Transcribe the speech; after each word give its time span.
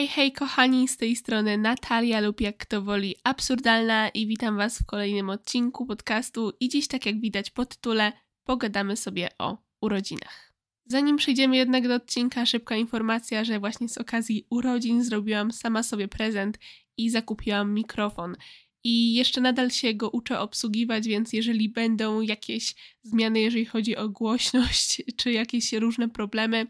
Hej, 0.00 0.08
hej 0.08 0.32
kochani, 0.32 0.88
z 0.88 0.96
tej 0.96 1.16
strony 1.16 1.58
Natalia 1.58 2.20
lub 2.20 2.40
jak 2.40 2.56
kto 2.56 2.82
woli 2.82 3.14
absurdalna 3.24 4.08
i 4.08 4.26
witam 4.26 4.56
Was 4.56 4.78
w 4.78 4.86
kolejnym 4.86 5.30
odcinku 5.30 5.86
podcastu 5.86 6.52
i 6.60 6.68
dziś 6.68 6.88
tak 6.88 7.06
jak 7.06 7.20
widać 7.20 7.50
po 7.50 7.66
tytule 7.66 8.12
pogadamy 8.44 8.96
sobie 8.96 9.28
o 9.38 9.58
urodzinach. 9.80 10.52
Zanim 10.86 11.16
przejdziemy 11.16 11.56
jednak 11.56 11.88
do 11.88 11.94
odcinka, 11.94 12.46
szybka 12.46 12.76
informacja, 12.76 13.44
że 13.44 13.60
właśnie 13.60 13.88
z 13.88 13.98
okazji 13.98 14.46
urodzin 14.50 15.04
zrobiłam 15.04 15.52
sama 15.52 15.82
sobie 15.82 16.08
prezent 16.08 16.58
i 16.96 17.10
zakupiłam 17.10 17.74
mikrofon. 17.74 18.36
I 18.84 19.14
jeszcze 19.14 19.40
nadal 19.40 19.70
się 19.70 19.94
go 19.94 20.10
uczę 20.10 20.40
obsługiwać, 20.40 21.08
więc 21.08 21.32
jeżeli 21.32 21.68
będą 21.68 22.20
jakieś 22.20 22.74
zmiany, 23.02 23.40
jeżeli 23.40 23.64
chodzi 23.64 23.96
o 23.96 24.08
głośność, 24.08 25.02
czy 25.16 25.32
jakieś 25.32 25.72
różne 25.72 26.08
problemy, 26.08 26.66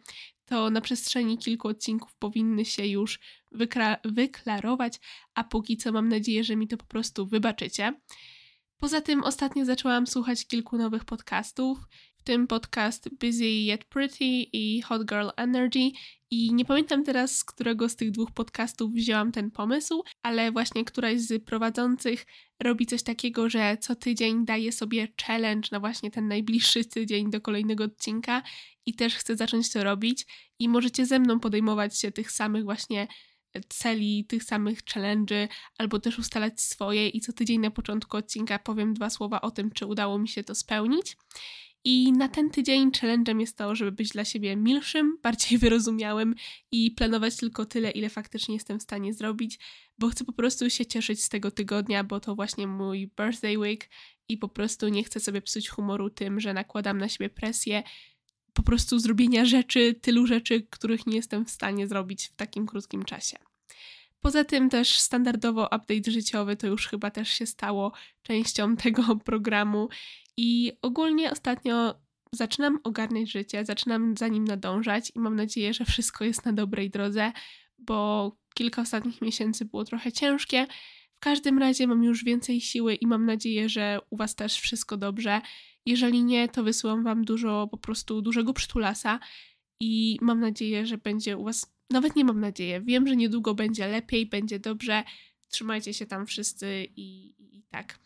to 0.51 0.71
na 0.71 0.81
przestrzeni 0.81 1.39
kilku 1.39 1.69
odcinków 1.69 2.15
powinny 2.15 2.65
się 2.65 2.87
już 2.87 3.21
wyklarować, 4.05 5.01
a 5.35 5.45
póki 5.45 5.77
co 5.77 5.93
mam 5.93 6.09
nadzieję, 6.09 6.45
że 6.45 6.57
mi 6.57 6.69
to 6.69 6.77
po 6.77 6.85
prostu 6.85 7.27
wybaczycie. 7.27 8.01
Poza 8.77 9.01
tym 9.01 9.25
ostatnio 9.25 9.65
zaczęłam 9.65 10.07
słuchać 10.07 10.47
kilku 10.47 10.79
nowych 10.79 11.05
podcastów, 11.05 11.79
w 12.17 12.23
tym 12.23 12.47
podcast 12.47 13.09
Busy 13.21 13.45
Yet 13.45 13.85
Pretty 13.85 14.25
i 14.53 14.83
Hot 14.83 15.05
Girl 15.05 15.29
Energy 15.37 15.91
i 16.31 16.55
nie 16.55 16.65
pamiętam 16.65 17.05
teraz, 17.05 17.37
z 17.37 17.45
którego 17.45 17.89
z 17.89 17.97
tych 17.97 18.11
dwóch 18.11 18.31
podcastów 18.31 18.93
wzięłam 18.93 19.33
ten 19.33 19.51
pomysł, 19.51 20.03
ale 20.23 20.53
właśnie 20.53 20.85
któraś 20.85 21.21
z 21.21 21.45
prowadzących 21.45 22.27
robi 22.63 22.87
coś 22.87 23.03
takiego, 23.03 23.51
że 23.51 23.77
co 23.81 23.95
tydzień 23.95 24.45
daje 24.45 24.73
sobie 24.73 25.09
challenge 25.27 25.69
na 25.73 25.81
właśnie 25.81 26.11
ten 26.11 26.29
najbliższy 26.29 26.85
tydzień 26.85 27.31
do 27.31 27.41
kolejnego 27.41 27.85
odcinka 27.85 28.43
i 28.87 28.95
też 28.95 29.15
chcę 29.15 29.37
zacząć 29.37 29.73
to 29.73 29.85
robić 29.85 30.27
i 30.59 30.69
możecie 30.69 31.07
ze 31.07 31.19
mną 31.19 31.41
podejmować 31.41 31.99
się 31.99 32.13
tych 32.13 32.33
samych 32.33 32.65
właśnie 32.65 33.09
celi, 33.69 34.25
tych 34.25 34.45
samych 34.45 34.85
challenge'y, 34.85 35.49
albo 35.79 36.01
też 36.01 36.19
ustalać 36.19 36.61
swoje 36.61 37.09
i 37.09 37.21
co 37.21 37.33
tydzień 37.33 37.61
na 37.61 37.71
początku 37.71 38.17
odcinka 38.17 38.59
powiem 38.59 38.95
dwa 38.95 39.11
słowa 39.11 39.41
o 39.41 39.51
tym, 39.51 39.71
czy 39.71 39.87
udało 39.87 40.19
mi 40.19 40.29
się 40.29 40.45
to 40.45 40.55
spełnić. 40.55 41.17
I 41.85 42.13
na 42.13 42.29
ten 42.29 42.51
tydzień 42.51 42.91
challenge'em 42.91 43.41
jest 43.41 43.57
to, 43.57 43.75
żeby 43.75 43.93
być 43.93 44.09
dla 44.09 44.25
siebie 44.25 44.57
milszym, 44.57 45.19
bardziej 45.23 45.59
wyrozumiałym 45.63 46.35
i 46.73 46.91
planować 46.91 47.37
tylko 47.37 47.67
tyle, 47.67 47.91
ile 47.91 48.09
faktycznie 48.09 48.55
jestem 48.55 48.79
w 48.79 48.83
stanie 48.83 49.15
zrobić, 49.15 49.59
bo 49.99 50.09
chcę 50.09 50.25
po 50.25 50.33
prostu 50.33 50.71
się 50.71 50.87
cieszyć 50.87 51.25
z 51.25 51.29
tego 51.29 51.51
tygodnia, 51.51 52.05
bo 52.05 52.21
to 52.21 52.35
właśnie 52.35 52.67
mój 52.67 53.11
birthday 53.19 53.59
week 53.59 53.89
i 54.29 54.39
po 54.39 54.49
prostu 54.49 54.89
nie 54.89 55.05
chcę 55.05 55.21
sobie 55.21 55.43
psuć 55.43 55.69
humoru 55.69 56.11
tym, 56.11 56.41
że 56.41 56.55
nakładam 56.55 56.99
na 56.99 57.09
siebie 57.09 57.31
presję 57.31 57.83
po 58.53 58.63
prostu 58.63 58.99
zrobienia 58.99 59.45
rzeczy, 59.45 59.95
tylu 59.95 60.27
rzeczy, 60.27 60.67
których 60.71 61.07
nie 61.07 61.17
jestem 61.17 61.45
w 61.45 61.51
stanie 61.51 61.87
zrobić 61.87 62.27
w 62.27 62.37
takim 62.37 62.67
krótkim 62.67 63.05
czasie. 63.05 63.37
Poza 64.21 64.45
tym 64.45 64.71
też 64.71 64.99
standardowo 64.99 65.65
update 65.65 66.11
życiowy 66.11 66.57
to 66.57 66.67
już 66.67 66.89
chyba 66.89 67.11
też 67.11 67.29
się 67.29 67.47
stało 67.47 67.93
częścią 68.23 68.77
tego 68.85 69.17
programu 69.17 69.89
i 70.37 70.73
ogólnie 70.83 71.31
ostatnio 71.31 71.95
zaczynam 72.33 72.79
ogarniać 72.85 73.31
życie, 73.31 73.65
zaczynam 73.65 74.17
za 74.17 74.29
nim 74.29 74.45
nadążać 74.45 75.13
i 75.15 75.19
mam 75.19 75.37
nadzieję, 75.37 75.75
że 75.75 75.85
wszystko 75.85 76.25
jest 76.25 76.45
na 76.45 76.53
dobrej 76.53 76.91
drodze, 76.91 77.33
bo 77.79 78.33
kilka 78.55 78.83
ostatnich 78.83 79.23
miesięcy 79.23 79.65
było 79.65 79.85
trochę 79.85 80.13
ciężkie. 80.13 80.67
W 81.17 81.21
każdym 81.21 81.59
razie 81.59 81.87
mam 81.87 82.05
już 82.05 82.25
więcej 82.25 82.61
siły 82.61 82.95
i 82.95 83.07
mam 83.07 83.27
nadzieję, 83.27 83.69
że 83.69 83.99
u 84.11 84.17
Was 84.17 84.35
też 84.35 84.61
wszystko 84.61 84.97
dobrze. 84.97 85.41
Jeżeli 85.87 86.25
nie, 86.25 86.49
to 86.49 86.65
wysyłam 86.65 87.05
Wam 87.05 87.25
dużo, 87.25 87.69
po 87.71 87.77
prostu 87.79 88.23
dużego 88.23 88.53
przytulasa 88.53 89.21
i 89.81 90.19
mam 90.21 90.41
nadzieję, 90.41 90.87
że 90.87 90.99
będzie 90.99 91.37
u 91.37 91.45
Was, 91.45 91.75
nawet 91.91 92.17
nie 92.17 92.25
mam 92.25 92.41
nadzieję, 92.41 92.81
wiem, 92.81 93.09
że 93.09 93.17
niedługo 93.17 93.55
będzie 93.55 93.89
lepiej, 93.89 94.27
będzie 94.27 94.59
dobrze. 94.59 95.05
Trzymajcie 95.49 95.95
się 95.95 96.07
tam 96.07 96.27
wszyscy 96.27 96.87
i, 96.97 97.27
i, 97.27 97.59
i 97.59 97.63
tak. 97.71 97.99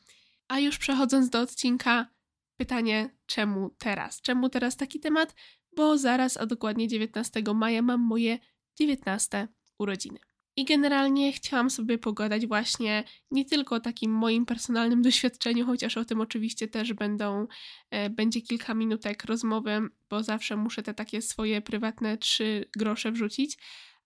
A 0.48 0.60
już 0.60 0.78
przechodząc 0.78 1.30
do 1.30 1.41
odcinka, 1.41 2.08
pytanie, 2.56 3.10
czemu 3.26 3.70
teraz? 3.78 4.20
Czemu 4.20 4.48
teraz 4.48 4.76
taki 4.76 5.00
temat? 5.00 5.34
Bo 5.76 5.98
zaraz, 5.98 6.36
a 6.36 6.47
dokładnie 6.47 6.88
19 6.88 7.42
maja, 7.54 7.82
mam 7.82 8.00
moje 8.00 8.38
19 8.78 9.48
urodziny. 9.78 10.19
I 10.56 10.65
generalnie 10.65 11.32
chciałam 11.32 11.70
sobie 11.70 11.98
pogadać 11.98 12.47
właśnie 12.47 13.04
nie 13.31 13.44
tylko 13.44 13.75
o 13.75 13.81
takim 13.81 14.12
moim 14.12 14.47
personalnym 14.47 15.03
doświadczeniu, 15.09 15.66
chociaż 15.66 15.97
o 15.97 16.04
tym 16.04 16.20
oczywiście 16.20 16.69
też 16.69 16.92
będą, 16.92 17.47
e, 17.91 18.10
będzie 18.10 18.41
kilka 18.41 18.75
minutek 18.75 19.25
rozmowy, 19.25 19.81
bo 20.10 20.22
zawsze 20.22 20.56
muszę 20.56 20.82
te 20.82 20.94
takie 20.94 21.22
swoje 21.22 21.62
prywatne 21.62 22.19
trzy 22.19 22.65
grosze 22.76 23.12
wrzucić. 23.12 23.59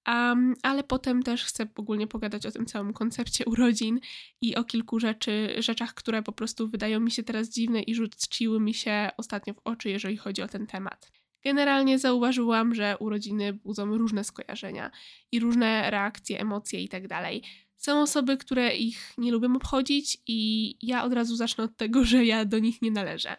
Um, 0.08 0.54
ale 0.62 0.84
potem 0.84 1.22
też 1.22 1.44
chcę 1.44 1.66
ogólnie 1.76 2.06
pogadać 2.06 2.46
o 2.46 2.50
tym 2.50 2.66
całym 2.66 2.92
koncepcie 2.92 3.44
urodzin 3.44 4.00
i 4.40 4.56
o 4.56 4.64
kilku 4.64 5.00
rzeczy, 5.00 5.54
rzeczach, 5.58 5.94
które 5.94 6.22
po 6.22 6.32
prostu 6.32 6.68
wydają 6.68 7.00
mi 7.00 7.10
się 7.10 7.22
teraz 7.22 7.48
dziwne 7.48 7.82
i 7.82 7.94
rzuciły 7.94 8.60
mi 8.60 8.74
się 8.74 9.10
ostatnio 9.16 9.54
w 9.54 9.60
oczy, 9.64 9.90
jeżeli 9.90 10.16
chodzi 10.16 10.42
o 10.42 10.48
ten 10.48 10.66
temat. 10.66 11.10
Generalnie 11.44 11.98
zauważyłam, 11.98 12.74
że 12.74 12.96
urodziny 12.98 13.52
budzą 13.52 13.98
różne 13.98 14.24
skojarzenia 14.24 14.90
i 15.32 15.40
różne 15.40 15.90
reakcje, 15.90 16.40
emocje 16.40 16.82
itd. 16.82 17.08
Tak 17.08 17.24
Są 17.76 18.02
osoby, 18.02 18.36
które 18.36 18.76
ich 18.76 19.14
nie 19.18 19.32
lubią 19.32 19.56
obchodzić, 19.56 20.18
i 20.26 20.74
ja 20.82 21.04
od 21.04 21.12
razu 21.12 21.36
zacznę 21.36 21.64
od 21.64 21.76
tego, 21.76 22.04
że 22.04 22.24
ja 22.24 22.44
do 22.44 22.58
nich 22.58 22.82
nie 22.82 22.90
należę. 22.90 23.36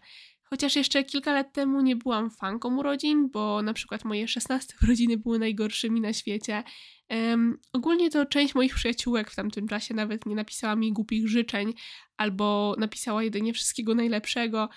Chociaż 0.50 0.76
jeszcze 0.76 1.04
kilka 1.04 1.34
lat 1.34 1.54
temu 1.54 1.82
nie 1.82 1.96
byłam 1.96 2.32
fanką 2.32 2.78
urodzin, 2.78 3.30
bo 3.30 3.62
na 3.62 3.74
przykład 3.74 4.06
moje 4.06 4.28
16 4.28 4.74
urodziny 4.84 5.18
były 5.18 5.40
najgorszymi 5.40 6.02
na 6.02 6.14
świecie. 6.14 6.64
Um, 7.10 7.60
ogólnie 7.74 8.10
to 8.10 8.26
część 8.26 8.56
moich 8.56 8.76
przyjaciółek 8.76 9.32
w 9.32 9.36
tamtym 9.36 9.68
czasie 9.68 9.94
nawet 9.94 10.26
nie 10.26 10.36
napisała 10.36 10.76
mi 10.76 10.94
głupich 10.94 11.28
życzeń, 11.28 11.74
albo 12.18 12.76
napisała 12.78 13.24
jedynie 13.24 13.54
wszystkiego 13.54 13.96
najlepszego. 13.96 14.70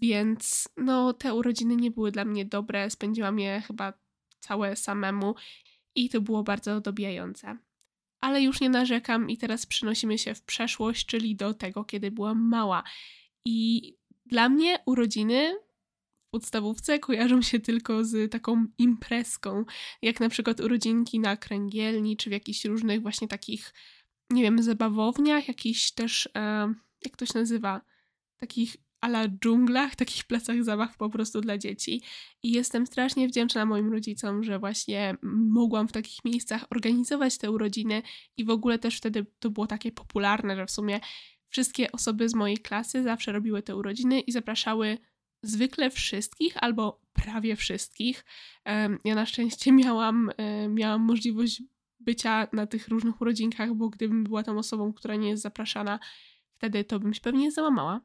Więc 0.00 0.68
no, 0.76 1.12
te 1.12 1.34
urodziny 1.34 1.76
nie 1.76 1.90
były 1.90 2.12
dla 2.12 2.24
mnie 2.24 2.44
dobre. 2.44 2.90
Spędziłam 2.90 3.38
je 3.38 3.62
chyba 3.66 3.92
całe 4.40 4.76
samemu 4.76 5.34
i 5.94 6.08
to 6.08 6.20
było 6.20 6.42
bardzo 6.42 6.80
dobijające. 6.80 7.58
Ale 8.20 8.42
już 8.42 8.60
nie 8.60 8.70
narzekam 8.70 9.30
i 9.30 9.36
teraz 9.36 9.66
przenosimy 9.66 10.18
się 10.18 10.34
w 10.34 10.42
przeszłość, 10.42 11.06
czyli 11.06 11.36
do 11.36 11.54
tego, 11.54 11.84
kiedy 11.84 12.10
byłam 12.10 12.48
mała. 12.48 12.84
I 13.44 13.94
dla 14.26 14.48
mnie 14.48 14.78
urodziny 14.86 15.54
w 16.26 16.30
podstawówce 16.30 16.98
kojarzą 16.98 17.42
się 17.42 17.60
tylko 17.60 18.04
z 18.04 18.32
taką 18.32 18.66
imprezką, 18.78 19.64
jak 20.02 20.20
na 20.20 20.28
przykład 20.28 20.60
urodzinki 20.60 21.20
na 21.20 21.36
kręgielni, 21.36 22.16
czy 22.16 22.30
w 22.30 22.32
jakichś 22.32 22.64
różnych 22.64 23.02
właśnie 23.02 23.28
takich, 23.28 23.74
nie 24.30 24.42
wiem, 24.42 24.62
zabawowniach, 24.62 25.48
jakichś 25.48 25.90
też, 25.90 26.28
e, 26.36 26.74
jak 27.04 27.16
to 27.16 27.26
się 27.26 27.38
nazywa, 27.38 27.80
takich 28.36 28.76
ala 29.00 29.28
dżunglach, 29.28 29.96
takich 29.96 30.24
placach 30.24 30.64
zabaw 30.64 30.96
po 30.96 31.10
prostu 31.10 31.40
dla 31.40 31.58
dzieci. 31.58 32.02
I 32.42 32.52
jestem 32.52 32.86
strasznie 32.86 33.28
wdzięczna 33.28 33.66
moim 33.66 33.92
rodzicom, 33.92 34.44
że 34.44 34.58
właśnie 34.58 35.16
mogłam 35.48 35.88
w 35.88 35.92
takich 35.92 36.24
miejscach 36.24 36.64
organizować 36.70 37.38
te 37.38 37.50
urodziny 37.50 38.02
i 38.36 38.44
w 38.44 38.50
ogóle 38.50 38.78
też 38.78 38.96
wtedy 38.96 39.26
to 39.38 39.50
było 39.50 39.66
takie 39.66 39.92
popularne, 39.92 40.56
że 40.56 40.66
w 40.66 40.70
sumie 40.70 41.00
wszystkie 41.48 41.92
osoby 41.92 42.28
z 42.28 42.34
mojej 42.34 42.58
klasy 42.58 43.02
zawsze 43.02 43.32
robiły 43.32 43.62
te 43.62 43.76
urodziny 43.76 44.20
i 44.20 44.32
zapraszały 44.32 44.98
zwykle 45.42 45.90
wszystkich 45.90 46.62
albo 46.62 47.00
prawie 47.12 47.56
wszystkich. 47.56 48.24
Ja 49.04 49.14
na 49.14 49.26
szczęście 49.26 49.72
miałam, 49.72 50.30
miałam 50.68 51.00
możliwość 51.00 51.62
bycia 52.00 52.48
na 52.52 52.66
tych 52.66 52.88
różnych 52.88 53.20
urodzinkach, 53.20 53.74
bo 53.74 53.88
gdybym 53.88 54.24
była 54.24 54.42
tą 54.42 54.58
osobą, 54.58 54.92
która 54.92 55.16
nie 55.16 55.28
jest 55.28 55.42
zapraszana, 55.42 55.98
wtedy 56.54 56.84
to 56.84 57.00
bym 57.00 57.14
się 57.14 57.20
pewnie 57.20 57.50
załamała. 57.50 58.00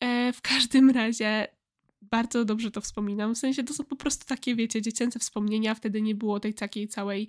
E, 0.00 0.32
w 0.32 0.40
każdym 0.40 0.90
razie 0.90 1.48
bardzo 2.02 2.44
dobrze 2.44 2.70
to 2.70 2.80
wspominam. 2.80 3.34
W 3.34 3.38
sensie 3.38 3.64
to 3.64 3.74
są 3.74 3.84
po 3.84 3.96
prostu 3.96 4.26
takie, 4.26 4.54
wiecie, 4.54 4.82
dziecięce 4.82 5.18
wspomnienia. 5.18 5.74
Wtedy 5.74 6.02
nie 6.02 6.14
było 6.14 6.40
tej 6.40 6.54
takiej 6.54 6.88
całej, 6.88 7.28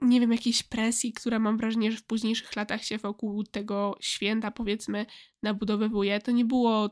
nie 0.00 0.20
wiem, 0.20 0.32
jakiejś 0.32 0.62
presji, 0.62 1.12
która 1.12 1.38
mam 1.38 1.56
wrażenie, 1.56 1.92
że 1.92 1.98
w 1.98 2.04
późniejszych 2.04 2.56
latach 2.56 2.84
się 2.84 2.98
wokół 2.98 3.44
tego 3.44 3.96
święta, 4.00 4.50
powiedzmy, 4.50 5.06
nabudowywuje. 5.42 6.20
To 6.20 6.30
nie 6.30 6.44
było. 6.44 6.90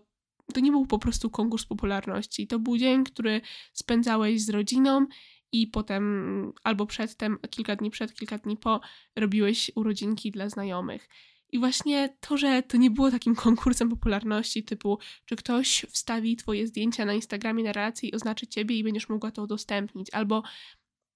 To 0.55 0.61
nie 0.61 0.71
był 0.71 0.87
po 0.87 0.99
prostu 0.99 1.31
konkurs 1.31 1.65
popularności. 1.65 2.47
To 2.47 2.59
był 2.59 2.79
dzień, 2.79 3.05
który 3.05 3.41
spędzałeś 3.73 4.43
z 4.43 4.51
rodziną 4.51 5.07
i 5.53 5.67
potem 5.67 6.53
albo 6.65 6.87
przedtem, 6.87 7.39
kilka 7.51 7.77
dni 7.77 7.91
przed, 7.91 8.15
kilka 8.15 8.39
dni 8.39 8.57
po, 8.57 8.81
robiłeś 9.17 9.71
urodzinki 9.75 10.31
dla 10.31 10.49
znajomych. 10.49 11.09
I 11.53 11.59
właśnie 11.59 12.17
to, 12.21 12.37
że 12.37 12.63
to 12.63 12.77
nie 12.77 12.91
było 12.91 13.11
takim 13.11 13.35
konkursem 13.35 13.89
popularności 13.89 14.65
typu, 14.65 14.99
czy 15.27 15.37
ktoś 15.37 15.87
wstawi 15.89 16.37
twoje 16.37 16.67
zdjęcia 16.67 17.05
na 17.05 17.15
Instagramie 17.15 17.65
na 17.65 17.73
relację 17.73 18.09
i 18.09 18.15
oznaczy 18.15 18.47
ciebie 18.47 18.77
i 18.77 18.85
będziesz 18.85 19.09
mogła 19.09 19.31
to 19.31 19.43
udostępnić, 19.43 20.11
albo 20.11 20.43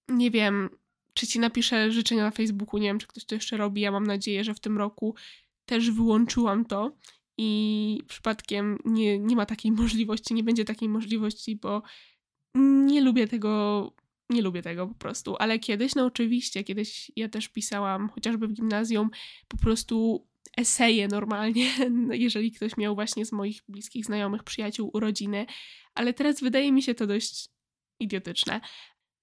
nie 0.09 0.31
wiem, 0.31 0.71
czy 1.15 1.27
ci 1.27 1.39
napiszę 1.41 1.93
życzenia 1.93 2.23
na 2.23 2.31
Facebooku, 2.31 2.81
nie 2.81 2.89
wiem, 2.89 2.99
czy 2.99 3.07
ktoś 3.07 3.25
to 3.25 3.35
jeszcze 3.35 3.57
robi, 3.57 3.81
ja 3.81 3.91
mam 3.91 4.07
nadzieję, 4.07 4.45
że 4.45 4.55
w 4.55 4.61
tym 4.61 4.79
roku 4.79 5.15
też 5.67 5.91
wyłączyłam 5.91 6.65
to 6.65 6.97
i 7.39 8.03
przypadkiem 8.09 8.79
nie, 8.85 9.19
nie 9.19 9.37
ma 9.37 9.47
takiej 9.47 9.73
możliwości, 9.73 10.35
nie 10.35 10.45
będzie 10.45 10.65
takiej 10.65 10.89
możliwości, 10.89 11.57
bo 11.57 11.83
nie 12.55 13.01
lubię 13.01 13.29
tego 13.29 13.93
nie 14.31 14.43
lubię 14.43 14.63
tego 14.63 14.87
po 14.87 14.95
prostu, 14.95 15.37
ale 15.39 15.59
kiedyś, 15.59 15.95
no 15.95 16.05
oczywiście, 16.05 16.65
kiedyś 16.65 17.11
ja 17.17 17.29
też 17.29 17.49
pisałam, 17.49 18.09
chociażby 18.09 18.49
w 18.49 18.53
gimnazjum, 18.53 19.11
po 19.49 19.57
prostu 19.57 20.27
eseje 20.57 21.09
normalnie, 21.09 21.71
jeżeli 22.27 22.53
ktoś 22.53 22.77
miał 22.77 22.95
właśnie 22.95 23.27
z 23.27 23.33
moich 23.33 23.63
bliskich 23.69 24.05
znajomych, 24.05 24.45
przyjaciół 24.45 24.91
urodziny, 24.95 25.47
ale 25.95 26.13
teraz 26.13 26.41
wydaje 26.41 26.73
mi 26.73 26.83
się 26.83 26.95
to 26.95 27.07
dość 27.07 27.49
idiotyczne. 28.01 28.61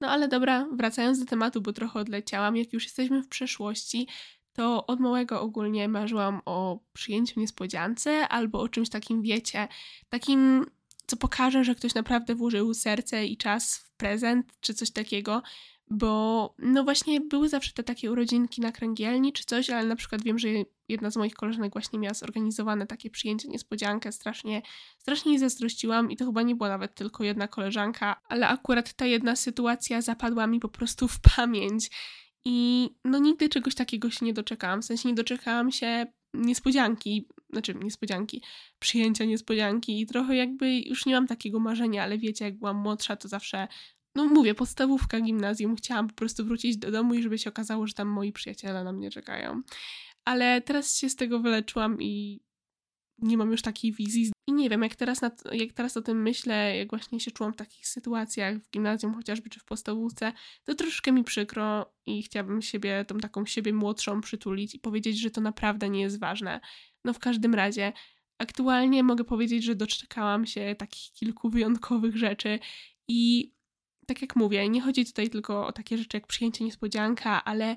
No 0.02 0.10
ale 0.10 0.28
dobra, 0.28 0.68
wracając 0.74 1.20
do 1.20 1.26
tematu, 1.26 1.62
bo 1.62 1.74
trochę 1.74 2.00
odleciałam, 2.00 2.58
jak 2.58 2.74
już 2.74 2.84
jesteśmy 2.84 3.24
w 3.24 3.28
przeszłości, 3.28 4.08
to 4.54 4.86
od 4.86 5.00
małego 5.00 5.42
ogólnie 5.42 5.88
marzyłam 5.88 6.42
o 6.46 6.80
przyjęciu 6.94 7.40
niespodziance 7.40 8.28
albo 8.28 8.62
o 8.62 8.70
czymś 8.70 8.90
takim, 8.90 9.22
wiecie, 9.22 9.68
takim, 10.10 10.66
co 11.14 11.18
pokaże, 11.18 11.64
że 11.64 11.76
ktoś 11.76 11.94
naprawdę 11.94 12.36
włożył 12.36 12.74
serce 12.74 13.26
i 13.26 13.38
czas 13.38 13.78
w 13.78 13.92
prezent 13.98 14.46
czy 14.60 14.74
coś 14.74 14.92
takiego, 14.92 15.42
bo 15.90 16.56
no 16.60 16.84
właśnie 16.84 17.22
były 17.22 17.50
zawsze 17.50 17.74
te 17.74 17.84
takie 17.84 18.12
urodzinki 18.12 18.62
na 18.62 18.72
kręgielni 18.72 19.34
czy 19.34 19.44
coś, 19.46 19.70
ale 19.70 19.88
na 19.88 19.96
przykład 19.96 20.24
wiem, 20.24 20.40
że 20.40 20.48
jedna 20.88 21.12
z 21.12 21.16
moich 21.16 21.34
koleżanek 21.34 21.74
właśnie 21.74 22.00
miała 22.00 22.14
zorganizowane 22.14 22.88
takie 22.88 23.10
przyjęcie, 23.10 23.48
niespodziankę, 23.48 24.12
strasznie, 24.12 24.62
strasznie 24.98 25.32
jej 25.32 25.40
zazdrościłam 25.40 26.12
i 26.12 26.18
to 26.18 26.26
chyba 26.26 26.42
nie 26.42 26.56
była 26.56 26.70
nawet 26.70 26.96
tylko 26.96 27.24
jedna 27.24 27.48
koleżanka, 27.48 28.22
ale 28.30 28.48
akurat 28.48 28.94
ta 28.94 29.06
jedna 29.06 29.36
sytuacja 29.36 30.02
zapadła 30.02 30.48
mi 30.48 30.60
po 30.60 30.70
prostu 30.70 31.08
w 31.08 31.20
pamięć 31.36 31.90
i 32.46 32.90
no 33.06 33.20
nigdy 33.20 33.50
czegoś 33.50 33.76
takiego 33.76 34.10
się 34.10 34.26
nie 34.26 34.34
doczekałam, 34.34 34.82
w 34.82 34.86
sensie 34.86 35.10
nie 35.10 35.16
doczekałam 35.16 35.72
się 35.72 36.06
niespodzianki, 36.34 37.28
znaczy 37.50 37.76
niespodzianki, 37.76 38.42
przyjęcia 38.80 39.26
niespodzianki 39.26 40.02
i 40.02 40.08
trochę 40.08 40.36
jakby 40.36 40.80
już 40.80 41.06
nie 41.06 41.14
mam 41.14 41.28
takiego 41.28 41.60
marzenia, 41.60 42.04
ale 42.04 42.18
wiecie, 42.18 42.46
jak 42.46 42.60
byłam 42.60 42.78
młodsza, 42.78 43.16
to 43.16 43.28
zawsze 43.28 43.68
no 44.16 44.26
mówię, 44.26 44.54
podstawówka, 44.54 45.22
gimnazjum, 45.22 45.76
chciałam 45.76 46.08
po 46.08 46.14
prostu 46.14 46.46
wrócić 46.46 46.78
do 46.78 46.92
domu 46.92 47.14
i 47.14 47.24
żeby 47.24 47.38
się 47.38 47.50
okazało, 47.50 47.88
że 47.88 47.94
tam 47.94 48.08
moi 48.08 48.32
przyjaciele 48.32 48.84
na 48.84 48.92
mnie 48.92 49.10
czekają. 49.10 49.62
Ale 50.26 50.62
teraz 50.62 50.98
się 50.98 51.10
z 51.10 51.16
tego 51.16 51.40
wyleczyłam 51.40 52.02
i 52.02 52.42
nie 53.20 53.38
mam 53.38 53.52
już 53.52 53.62
takiej 53.62 53.94
wizji. 53.94 54.32
I 54.48 54.54
nie 54.54 54.70
wiem, 54.70 54.84
jak 54.84 54.96
teraz, 54.96 55.22
na, 55.22 55.32
jak 55.52 55.74
teraz 55.74 55.98
o 55.98 56.02
tym 56.02 56.22
myślę, 56.22 56.78
jak 56.78 56.90
właśnie 56.90 57.20
się 57.20 57.32
czułam 57.32 57.54
w 57.54 57.56
takich 57.56 57.88
sytuacjach 57.88 58.58
w 58.58 58.70
gimnazjum 58.72 59.14
chociażby, 59.14 59.50
czy 59.50 59.60
w 59.60 59.66
podstawówce, 59.66 60.34
to 60.64 60.76
troszkę 60.76 61.12
mi 61.12 61.24
przykro 61.24 61.94
i 62.06 62.24
chciałabym 62.24 62.62
siebie, 62.62 63.06
tą 63.08 63.18
taką 63.18 63.46
siebie 63.46 63.74
młodszą 63.74 64.22
przytulić 64.22 64.76
i 64.76 64.80
powiedzieć, 64.80 65.20
że 65.20 65.32
to 65.32 65.42
naprawdę 65.42 65.90
nie 65.90 66.02
jest 66.02 66.20
ważne. 66.20 66.60
No 67.06 67.14
w 67.14 67.20
każdym 67.20 67.56
razie, 67.56 67.94
aktualnie 68.38 69.04
mogę 69.04 69.24
powiedzieć, 69.24 69.64
że 69.64 69.76
doczekałam 69.76 70.46
się 70.46 70.76
takich 70.78 71.12
kilku 71.14 71.50
wyjątkowych 71.50 72.18
rzeczy 72.18 72.60
i 73.08 73.54
tak 74.08 74.22
jak 74.22 74.36
mówię, 74.36 74.70
nie 74.70 74.82
chodzi 74.82 75.06
tutaj 75.06 75.30
tylko 75.30 75.68
o 75.68 75.72
takie 75.72 75.98
rzeczy 75.98 76.18
jak 76.18 76.28
przyjęcie 76.28 76.64
niespodzianka, 76.64 77.44
ale 77.44 77.76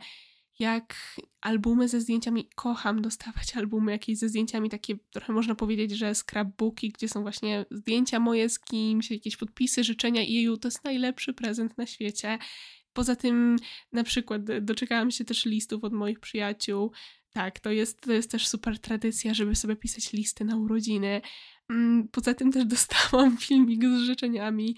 jak 0.59 1.17
albumy 1.41 1.89
ze 1.89 2.01
zdjęciami, 2.01 2.49
kocham 2.55 3.03
dostawać 3.03 3.57
albumy 3.57 3.93
jakieś 3.93 4.19
ze 4.19 4.29
zdjęciami, 4.29 4.71
takie 4.71 4.97
trochę 5.11 5.33
można 5.33 5.55
powiedzieć, 5.55 5.91
że 5.91 6.15
scrapbooki, 6.15 6.91
gdzie 6.91 7.09
są 7.09 7.23
właśnie 7.23 7.67
zdjęcia 7.71 8.21
moje 8.21 8.49
z 8.49 8.59
kimś, 8.59 9.11
jakieś 9.11 9.37
podpisy, 9.37 9.85
życzenia 9.85 10.23
i 10.23 10.33
jeju, 10.33 10.57
to 10.57 10.69
jest 10.69 10.85
najlepszy 10.85 11.35
prezent 11.35 11.79
na 11.79 11.87
świecie. 11.87 12.39
Poza 12.93 13.17
tym 13.17 13.57
na 13.93 14.05
przykład 14.05 14.43
doczekałam 14.61 15.11
się 15.11 15.25
też 15.25 15.45
listów 15.45 15.85
od 15.85 15.93
moich 15.93 16.21
przyjaciół. 16.21 16.93
Tak, 17.31 17.61
to 17.61 17.71
jest, 17.71 18.01
to 18.01 18.13
jest 18.13 18.31
też 18.31 18.49
super 18.49 18.79
tradycja, 18.79 19.35
żeby 19.35 19.55
sobie 19.55 19.77
pisać 19.77 20.13
listy 20.13 20.45
na 20.45 20.57
urodziny. 20.57 21.21
Mm, 21.71 22.09
poza 22.09 22.35
tym 22.35 22.53
też 22.53 22.65
dostałam 22.77 23.37
filmik 23.37 23.85
z 23.85 23.99
życzeniami 23.99 24.77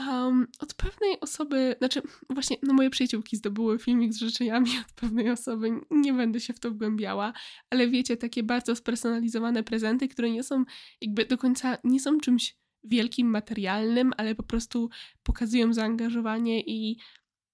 Um, 0.00 0.46
od 0.58 0.74
pewnej 0.74 1.20
osoby, 1.20 1.74
znaczy 1.78 2.02
właśnie, 2.30 2.56
no 2.62 2.74
moje 2.74 2.90
przyjaciółki 2.90 3.36
zdobyły 3.36 3.78
filmik 3.78 4.12
z 4.12 4.18
życzeniami 4.18 4.70
od 4.86 4.92
pewnej 4.92 5.30
osoby, 5.30 5.70
nie 5.90 6.12
będę 6.12 6.40
się 6.40 6.52
w 6.52 6.60
to 6.60 6.70
wgłębiała, 6.70 7.32
ale 7.70 7.88
wiecie, 7.88 8.16
takie 8.16 8.42
bardzo 8.42 8.76
spersonalizowane 8.76 9.62
prezenty, 9.62 10.08
które 10.08 10.30
nie 10.30 10.42
są 10.42 10.64
jakby 11.00 11.24
do 11.24 11.38
końca, 11.38 11.78
nie 11.84 12.00
są 12.00 12.20
czymś 12.20 12.56
wielkim, 12.84 13.30
materialnym, 13.30 14.12
ale 14.16 14.34
po 14.34 14.42
prostu 14.42 14.90
pokazują 15.22 15.72
zaangażowanie 15.72 16.60
i 16.60 16.98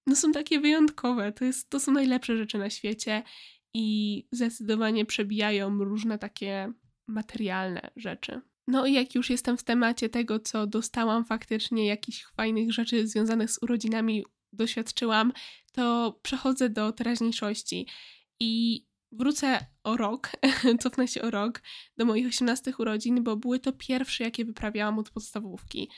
no 0.06 0.16
są 0.16 0.32
takie 0.32 0.60
wyjątkowe, 0.60 1.32
to, 1.32 1.44
jest, 1.44 1.70
to 1.70 1.80
są 1.80 1.92
najlepsze 1.92 2.36
rzeczy 2.36 2.58
na 2.58 2.70
świecie 2.70 3.22
i 3.74 4.28
zdecydowanie 4.32 5.04
przebijają 5.04 5.84
różne 5.84 6.18
takie 6.18 6.72
materialne 7.08 7.90
rzeczy. 7.96 8.40
No 8.66 8.86
i 8.86 8.92
jak 8.92 9.14
już 9.14 9.30
jestem 9.30 9.56
w 9.56 9.64
temacie 9.64 10.08
tego, 10.08 10.40
co 10.40 10.66
dostałam 10.66 11.24
faktycznie, 11.24 11.86
jakichś 11.86 12.24
fajnych 12.24 12.72
rzeczy 12.72 13.08
związanych 13.08 13.50
z 13.50 13.62
urodzinami 13.62 14.24
doświadczyłam, 14.52 15.32
to 15.72 16.18
przechodzę 16.22 16.70
do 16.70 16.92
teraźniejszości 16.92 17.86
i 18.40 18.84
wrócę 19.12 19.66
o 19.84 19.96
rok, 19.96 20.30
cofnę 20.82 21.08
się 21.08 21.22
o 21.22 21.30
rok 21.30 21.62
do 21.96 22.04
moich 22.04 22.26
18 22.26 22.72
urodzin, 22.78 23.24
bo 23.24 23.36
były 23.36 23.58
to 23.58 23.72
pierwsze, 23.72 24.24
jakie 24.24 24.44
wyprawiałam 24.44 24.98
od 24.98 25.10
podstawówki. 25.10 25.90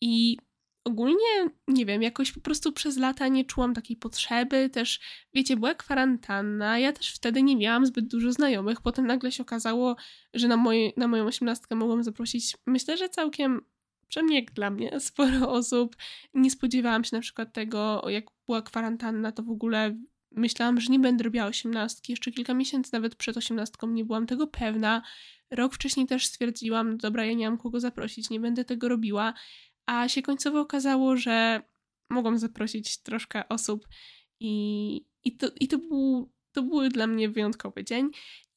I 0.00 0.36
ogólnie, 0.84 1.50
nie 1.68 1.86
wiem, 1.86 2.02
jakoś 2.02 2.32
po 2.32 2.40
prostu 2.40 2.72
przez 2.72 2.96
lata 2.96 3.28
nie 3.28 3.44
czułam 3.44 3.74
takiej 3.74 3.96
potrzeby. 3.96 4.70
Też, 4.70 5.00
wiecie, 5.34 5.56
była 5.56 5.74
kwarantanna, 5.74 6.78
ja 6.78 6.92
też 6.92 7.14
wtedy 7.14 7.42
nie 7.42 7.56
miałam 7.56 7.86
zbyt 7.86 8.06
dużo 8.06 8.32
znajomych. 8.32 8.80
Potem 8.80 9.06
nagle 9.06 9.32
się 9.32 9.42
okazało, 9.42 9.96
że 10.34 10.48
na, 10.48 10.56
moje, 10.56 10.92
na 10.96 11.08
moją 11.08 11.26
osiemnastkę 11.26 11.74
mogłam 11.74 12.04
zaprosić, 12.04 12.56
myślę, 12.66 12.96
że 12.96 13.08
całkiem, 13.08 13.60
przynajmniej 14.08 14.40
jak 14.40 14.52
dla 14.52 14.70
mnie, 14.70 15.00
sporo 15.00 15.50
osób. 15.50 15.96
Nie 16.34 16.50
spodziewałam 16.50 17.04
się 17.04 17.16
na 17.16 17.22
przykład 17.22 17.52
tego, 17.52 18.02
jak 18.08 18.24
była 18.46 18.62
kwarantanna, 18.62 19.32
to 19.32 19.42
w 19.42 19.50
ogóle 19.50 19.96
myślałam, 20.36 20.80
że 20.80 20.92
nie 20.92 20.98
będę 20.98 21.24
robiła 21.24 21.46
osiemnastki. 21.46 22.12
Jeszcze 22.12 22.32
kilka 22.32 22.54
miesięcy 22.54 22.90
nawet 22.92 23.14
przed 23.14 23.36
osiemnastką 23.36 23.86
nie 23.86 24.04
byłam 24.04 24.26
tego 24.26 24.46
pewna. 24.46 25.02
Rok 25.50 25.74
wcześniej 25.74 26.06
też 26.06 26.26
stwierdziłam, 26.26 26.96
dobra, 26.96 27.24
ja 27.24 27.32
nie 27.32 27.50
mam 27.50 27.58
kogo 27.58 27.80
zaprosić, 27.80 28.30
nie 28.30 28.40
będę 28.40 28.64
tego 28.64 28.88
robiła. 28.88 29.34
A 29.86 30.08
się 30.08 30.22
końcowo 30.22 30.60
okazało, 30.60 31.16
że 31.16 31.62
mogłam 32.10 32.38
zaprosić 32.38 32.98
troszkę 32.98 33.48
osób 33.48 33.88
i, 34.40 35.04
i, 35.24 35.36
to, 35.36 35.46
i 35.60 35.68
to, 35.68 35.78
był, 35.78 36.32
to 36.52 36.62
był 36.62 36.88
dla 36.88 37.06
mnie 37.06 37.28
wyjątkowy 37.28 37.84
dzień. 37.84 38.10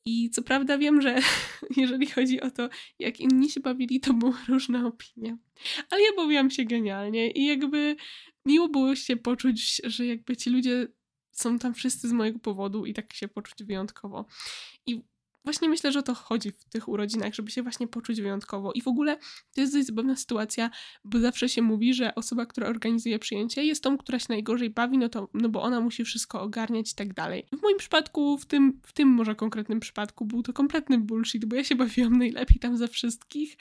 I 0.05 0.29
co 0.29 0.41
prawda 0.41 0.77
wiem, 0.77 1.01
że 1.01 1.19
jeżeli 1.77 2.05
chodzi 2.05 2.41
o 2.41 2.51
to, 2.51 2.69
jak 2.99 3.19
inni 3.19 3.49
się 3.49 3.59
bawili, 3.59 3.99
to 3.99 4.13
były 4.13 4.33
różne 4.47 4.87
opinie. 4.87 5.37
Ale 5.89 6.01
ja 6.01 6.09
bawiłam 6.17 6.51
się 6.51 6.65
genialnie 6.65 7.31
i 7.31 7.45
jakby 7.45 7.95
miło 8.45 8.69
było 8.69 8.95
się 8.95 9.17
poczuć, 9.17 9.81
że 9.83 10.05
jakby 10.05 10.37
ci 10.37 10.49
ludzie 10.49 10.87
są 11.31 11.59
tam 11.59 11.73
wszyscy 11.73 12.07
z 12.07 12.11
mojego 12.11 12.39
powodu 12.39 12.85
i 12.85 12.93
tak 12.93 13.13
się 13.13 13.27
poczuć 13.27 13.63
wyjątkowo. 13.63 14.25
I 14.85 15.01
właśnie 15.45 15.69
myślę, 15.69 15.91
że 15.91 15.99
o 15.99 16.03
to 16.03 16.13
chodzi 16.13 16.51
w 16.51 16.65
tych 16.65 16.89
urodzinach, 16.89 17.33
żeby 17.33 17.51
się 17.51 17.63
właśnie 17.63 17.87
poczuć 17.87 18.21
wyjątkowo. 18.21 18.73
I 18.73 18.81
w 18.81 18.87
ogóle 18.87 19.17
to 19.55 19.61
jest 19.61 19.73
dość 19.73 19.85
zabawna 19.87 20.15
sytuacja, 20.15 20.69
bo 21.03 21.19
zawsze 21.19 21.49
się 21.49 21.61
mówi, 21.61 21.93
że 21.93 22.15
osoba, 22.15 22.45
która 22.45 22.67
organizuje 22.67 23.19
przyjęcie, 23.19 23.65
jest 23.65 23.83
tą, 23.83 23.97
która 23.97 24.19
się 24.19 24.25
najgorzej 24.29 24.69
bawi, 24.69 24.97
no 24.97 25.09
to, 25.09 25.29
no 25.33 25.49
bo 25.49 25.61
ona 25.61 25.81
musi 25.81 26.03
wszystko 26.03 26.41
ogarniać 26.41 26.91
i 26.91 26.95
tak 26.95 27.13
dalej. 27.13 27.47
W 27.59 27.61
moim 27.61 27.77
przypadku, 27.77 28.37
w 28.37 28.45
tym, 28.45 28.79
w 28.83 28.93
tym 28.93 29.09
może 29.09 29.35
konkretnym 29.35 29.79
przypadku, 29.79 30.25
był 30.25 30.43
to 30.43 30.53
kompletny 30.53 30.97
bullshit, 30.97 31.45
bo 31.45 31.55
ja 31.55 31.63
się 31.63 31.75
bawiłam 31.75 32.17
najlepiej 32.17 32.59
tam 32.59 32.77
ze 32.77 32.87
wszystkich. 32.87 33.57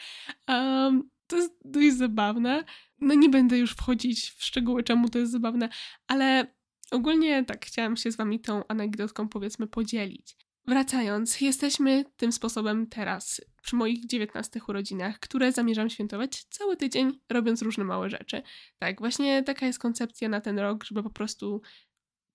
Um, 0.48 1.10
to 1.26 1.36
jest 1.36 1.52
dość 1.64 1.96
zabawne. 1.96 2.64
No 3.00 3.14
nie 3.14 3.28
będę 3.28 3.58
już 3.58 3.72
wchodzić 3.72 4.30
w 4.30 4.44
szczegóły, 4.44 4.82
czemu 4.82 5.08
to 5.08 5.18
jest 5.18 5.32
zabawne, 5.32 5.68
ale 6.06 6.54
ogólnie 6.90 7.44
tak 7.44 7.66
chciałam 7.66 7.96
się 7.96 8.12
z 8.12 8.16
wami 8.16 8.40
tą 8.40 8.66
anegdotką 8.68 9.28
powiedzmy 9.28 9.66
podzielić. 9.66 10.36
Wracając, 10.66 11.40
jesteśmy 11.40 12.04
tym 12.16 12.32
sposobem 12.32 12.86
teraz, 12.86 13.40
przy 13.62 13.76
moich 13.76 14.06
19 14.06 14.60
urodzinach, 14.68 15.20
które 15.20 15.52
zamierzam 15.52 15.90
świętować 15.90 16.44
cały 16.44 16.76
tydzień, 16.76 17.20
robiąc 17.30 17.62
różne 17.62 17.84
małe 17.84 18.10
rzeczy. 18.10 18.42
Tak, 18.78 18.98
właśnie 18.98 19.42
taka 19.42 19.66
jest 19.66 19.78
koncepcja 19.78 20.28
na 20.28 20.40
ten 20.40 20.58
rok, 20.58 20.84
żeby 20.84 21.02
po 21.02 21.10
prostu 21.10 21.62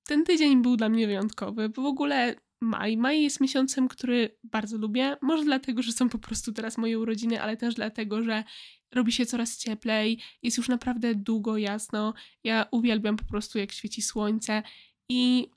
ten 0.04 0.24
tydzień 0.24 0.62
był 0.62 0.78
dla 0.78 0.90
mnie 0.90 1.08
wyjątkowy, 1.08 1.70
bo 1.70 1.82
w 1.82 1.86
ogóle 1.86 2.36
maj. 2.62 2.98
Maj 2.98 3.22
jest 3.22 3.42
miesiącem, 3.42 3.88
który 3.88 4.38
bardzo 4.44 4.78
lubię. 4.78 5.18
Może 5.22 5.44
dlatego, 5.44 5.82
że 5.82 5.92
są 5.92 6.10
po 6.10 6.20
prostu 6.20 6.54
teraz 6.54 6.78
moje 6.78 7.00
urodziny, 7.00 7.42
ale 7.42 7.58
też 7.58 7.76
dlatego, 7.76 8.24
że 8.24 8.44
robi 8.92 9.12
się 9.12 9.26
coraz 9.26 9.58
cieplej, 9.58 10.22
jest 10.44 10.58
już 10.58 10.70
naprawdę 10.70 11.16
długo 11.16 11.58
jasno. 11.58 12.14
Ja 12.44 12.66
uwielbiam 12.72 13.18
po 13.18 13.26
prostu, 13.26 13.60
jak 13.60 13.72
świeci 13.72 14.02
słońce 14.02 14.64
i 15.10 15.50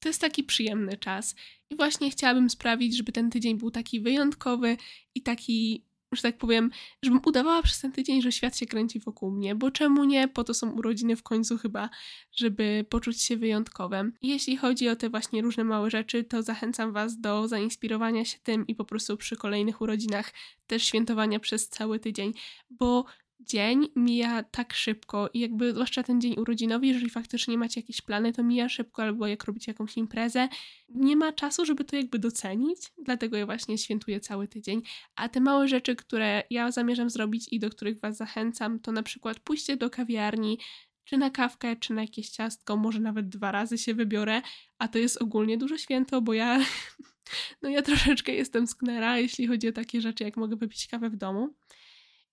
to 0.00 0.08
jest 0.08 0.20
taki 0.20 0.44
przyjemny 0.44 0.96
czas. 0.96 1.34
I 1.70 1.76
właśnie 1.76 2.10
chciałabym 2.10 2.50
sprawić, 2.50 2.96
żeby 2.96 3.12
ten 3.12 3.30
tydzień 3.30 3.58
był 3.58 3.70
taki 3.70 4.00
wyjątkowy 4.00 4.76
i 5.14 5.22
taki, 5.22 5.84
że 6.12 6.22
tak 6.22 6.38
powiem, 6.38 6.70
żebym 7.02 7.20
udawała 7.26 7.62
przez 7.62 7.80
ten 7.80 7.92
tydzień, 7.92 8.22
że 8.22 8.32
świat 8.32 8.56
się 8.56 8.66
kręci 8.66 9.00
wokół 9.00 9.30
mnie, 9.30 9.54
bo 9.54 9.70
czemu 9.70 10.04
nie? 10.04 10.28
Po 10.28 10.44
to 10.44 10.54
są 10.54 10.70
urodziny 10.70 11.16
w 11.16 11.22
końcu 11.22 11.58
chyba, 11.58 11.90
żeby 12.32 12.86
poczuć 12.90 13.22
się 13.22 13.36
wyjątkowym. 13.36 14.12
I 14.20 14.28
jeśli 14.28 14.56
chodzi 14.56 14.88
o 14.88 14.96
te 14.96 15.10
właśnie 15.10 15.42
różne 15.42 15.64
małe 15.64 15.90
rzeczy, 15.90 16.24
to 16.24 16.42
zachęcam 16.42 16.92
Was 16.92 17.20
do 17.20 17.48
zainspirowania 17.48 18.24
się 18.24 18.38
tym 18.42 18.66
i 18.66 18.74
po 18.74 18.84
prostu 18.84 19.16
przy 19.16 19.36
kolejnych 19.36 19.80
urodzinach 19.80 20.32
też 20.66 20.82
świętowania 20.82 21.40
przez 21.40 21.68
cały 21.68 22.00
tydzień, 22.00 22.32
bo 22.70 23.04
dzień 23.40 23.88
mija 23.96 24.42
tak 24.42 24.74
szybko 24.74 25.30
i 25.34 25.40
jakby 25.40 25.72
zwłaszcza 25.72 26.02
ten 26.02 26.20
dzień 26.20 26.34
urodzinowy, 26.38 26.86
jeżeli 26.86 27.10
faktycznie 27.10 27.58
macie 27.58 27.80
jakieś 27.80 28.00
plany, 28.00 28.32
to 28.32 28.42
mija 28.42 28.68
szybko 28.68 29.02
albo 29.02 29.26
jak 29.26 29.44
robicie 29.44 29.72
jakąś 29.72 29.96
imprezę, 29.96 30.48
nie 30.88 31.16
ma 31.16 31.32
czasu, 31.32 31.64
żeby 31.64 31.84
to 31.84 31.96
jakby 31.96 32.18
docenić, 32.18 32.78
dlatego 33.04 33.36
ja 33.36 33.46
właśnie 33.46 33.78
świętuję 33.78 34.20
cały 34.20 34.48
tydzień. 34.48 34.82
A 35.16 35.28
te 35.28 35.40
małe 35.40 35.68
rzeczy, 35.68 35.96
które 35.96 36.42
ja 36.50 36.70
zamierzam 36.70 37.10
zrobić 37.10 37.48
i 37.52 37.58
do 37.58 37.70
których 37.70 38.00
Was 38.00 38.16
zachęcam, 38.16 38.80
to 38.80 38.92
na 38.92 39.02
przykład 39.02 39.40
pójście 39.40 39.76
do 39.76 39.90
kawiarni, 39.90 40.58
czy 41.04 41.16
na 41.16 41.30
kawkę, 41.30 41.76
czy 41.76 41.92
na 41.92 42.00
jakieś 42.00 42.30
ciastko, 42.30 42.76
może 42.76 43.00
nawet 43.00 43.28
dwa 43.28 43.52
razy 43.52 43.78
się 43.78 43.94
wybiorę, 43.94 44.42
a 44.78 44.88
to 44.88 44.98
jest 44.98 45.22
ogólnie 45.22 45.58
dużo 45.58 45.78
święto, 45.78 46.22
bo 46.22 46.32
ja, 46.32 46.60
no 47.62 47.68
ja 47.68 47.82
troszeczkę 47.82 48.32
jestem 48.32 48.66
sknera, 48.66 49.18
jeśli 49.18 49.46
chodzi 49.46 49.68
o 49.68 49.72
takie 49.72 50.00
rzeczy, 50.00 50.24
jak 50.24 50.36
mogę 50.36 50.56
wypić 50.56 50.86
kawę 50.86 51.10
w 51.10 51.16
domu 51.16 51.54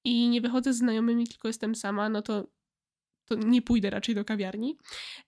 i 0.06 0.30
nie 0.30 0.42
wychodzę 0.42 0.74
z 0.74 0.78
znajomymi, 0.78 1.28
tylko 1.28 1.48
jestem 1.48 1.76
sama, 1.76 2.10
no 2.10 2.22
to, 2.22 2.48
to 3.26 3.36
nie 3.36 3.62
pójdę 3.62 3.90
raczej 3.90 4.16
do 4.16 4.26
kawiarni. 4.26 4.78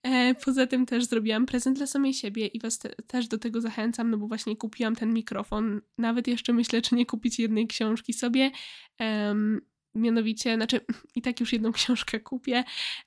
E, 0.04 0.36
poza 0.36 0.68
tym 0.68 0.86
też 0.86 1.06
zrobiłam 1.06 1.46
prezent 1.46 1.78
dla 1.78 1.88
samej 1.88 2.14
siebie 2.14 2.48
i 2.48 2.60
Was 2.60 2.80
te, 2.80 2.90
też 2.90 3.28
do 3.28 3.38
tego 3.38 3.62
zachęcam, 3.62 4.12
no 4.12 4.18
bo 4.18 4.28
właśnie 4.28 4.56
kupiłam 4.56 4.96
ten 4.96 5.14
mikrofon. 5.14 5.82
Nawet 5.98 6.28
jeszcze 6.28 6.54
myślę, 6.54 6.82
czy 6.82 6.96
nie 6.96 7.06
kupić 7.06 7.40
jednej 7.40 7.68
książki 7.68 8.14
sobie. 8.14 8.52
Um, 9.00 9.62
mianowicie, 9.96 10.56
znaczy 10.56 10.80
i 11.16 11.22
tak 11.22 11.40
już 11.40 11.54
jedną 11.54 11.72
książkę 11.82 12.20
kupię, 12.20 12.64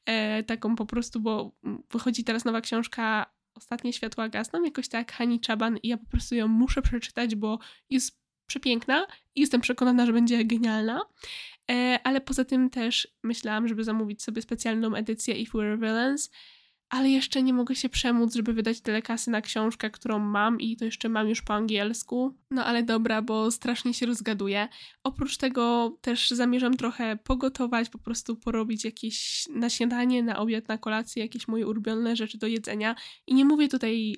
e, 0.07 0.43
taką 0.43 0.77
po 0.77 0.87
prostu, 0.87 1.21
bo 1.21 1.57
wychodzi 1.91 2.25
teraz 2.25 2.45
nowa 2.45 2.61
książka 2.61 3.27
Ostatnie 3.55 3.93
światła 3.93 4.29
gasną, 4.29 4.65
jakoś 4.65 4.89
tak 4.89 5.12
Hani 5.12 5.41
Czaban 5.41 5.77
i 5.77 5.89
ja 5.89 5.97
po 5.97 6.07
prostu 6.07 6.35
ją 6.35 6.49
muszę 6.49 6.83
przeczytać, 6.83 7.35
bo 7.35 7.59
jest 7.91 8.20
przepiękna 8.50 9.07
i 9.35 9.40
jestem 9.40 9.61
przekonana, 9.61 10.07
że 10.07 10.12
będzie 10.12 10.45
genialna. 10.45 11.00
E, 11.71 11.99
ale 12.04 12.21
poza 12.21 12.45
tym 12.45 12.71
też 12.71 13.09
myślałam, 13.23 13.69
żeby 13.69 13.85
zamówić 13.85 14.23
sobie 14.23 14.42
specjalną 14.42 14.95
edycję 14.95 15.35
If 15.35 15.59
We're 15.59 15.78
Villains, 15.78 16.30
ale 16.90 17.11
jeszcze 17.11 17.42
nie 17.42 17.52
mogę 17.52 17.75
się 17.75 17.88
przemóc, 17.88 18.35
żeby 18.35 18.52
wydać 18.52 18.80
tyle 18.80 19.02
kasy 19.02 19.30
na 19.30 19.40
książkę, 19.40 19.90
którą 19.90 20.19
mam 20.19 20.61
i 20.61 20.76
to 20.76 20.85
jeszcze 20.85 21.09
mam 21.09 21.28
już 21.28 21.42
po 21.42 21.54
angielsku. 21.54 22.38
No 22.50 22.64
ale 22.64 22.83
dobra, 22.83 23.23
bo 23.23 23.50
strasznie 23.50 23.95
się 23.95 24.07
rozgaduję. 24.07 24.69
Oprócz 25.04 25.37
tego 25.37 25.97
też 26.00 26.30
zamierzam 26.30 26.76
trochę 26.76 27.16
pogotować, 27.16 27.88
po 27.88 27.99
prostu 27.99 28.37
porobić 28.37 28.85
jakieś 28.85 29.47
na 29.54 29.71
śniadanie, 29.71 30.23
na 30.23 30.38
obiad, 30.38 30.69
na 30.69 30.78
kolację, 30.78 31.23
jakieś 31.23 31.49
moje 31.49 31.66
ulubione 31.66 32.16
rzeczy 32.16 32.38
do 32.38 32.47
jedzenia. 32.47 32.95
I 33.26 33.35
nie 33.35 33.45
mówię 33.45 33.69
tutaj 33.69 34.16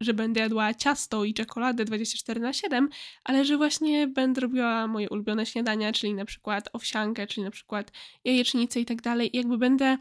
że 0.00 0.14
będę 0.14 0.40
jadła 0.40 0.74
ciasto 0.74 1.24
i 1.24 1.34
czekoladę 1.34 1.84
24 1.84 2.40
na 2.40 2.52
7, 2.52 2.88
ale 3.24 3.44
że 3.44 3.56
właśnie 3.56 4.06
będę 4.06 4.40
robiła 4.40 4.86
moje 4.86 5.10
ulubione 5.10 5.46
śniadania, 5.46 5.92
czyli 5.92 6.14
na 6.14 6.24
przykład 6.24 6.68
owsiankę, 6.72 7.26
czyli 7.26 7.44
na 7.44 7.50
przykład 7.50 7.92
jajecznicę 8.24 8.80
i 8.80 8.84
tak 8.84 9.02
dalej. 9.02 9.36
I 9.36 9.36
jakby 9.36 9.58
będę 9.58 9.98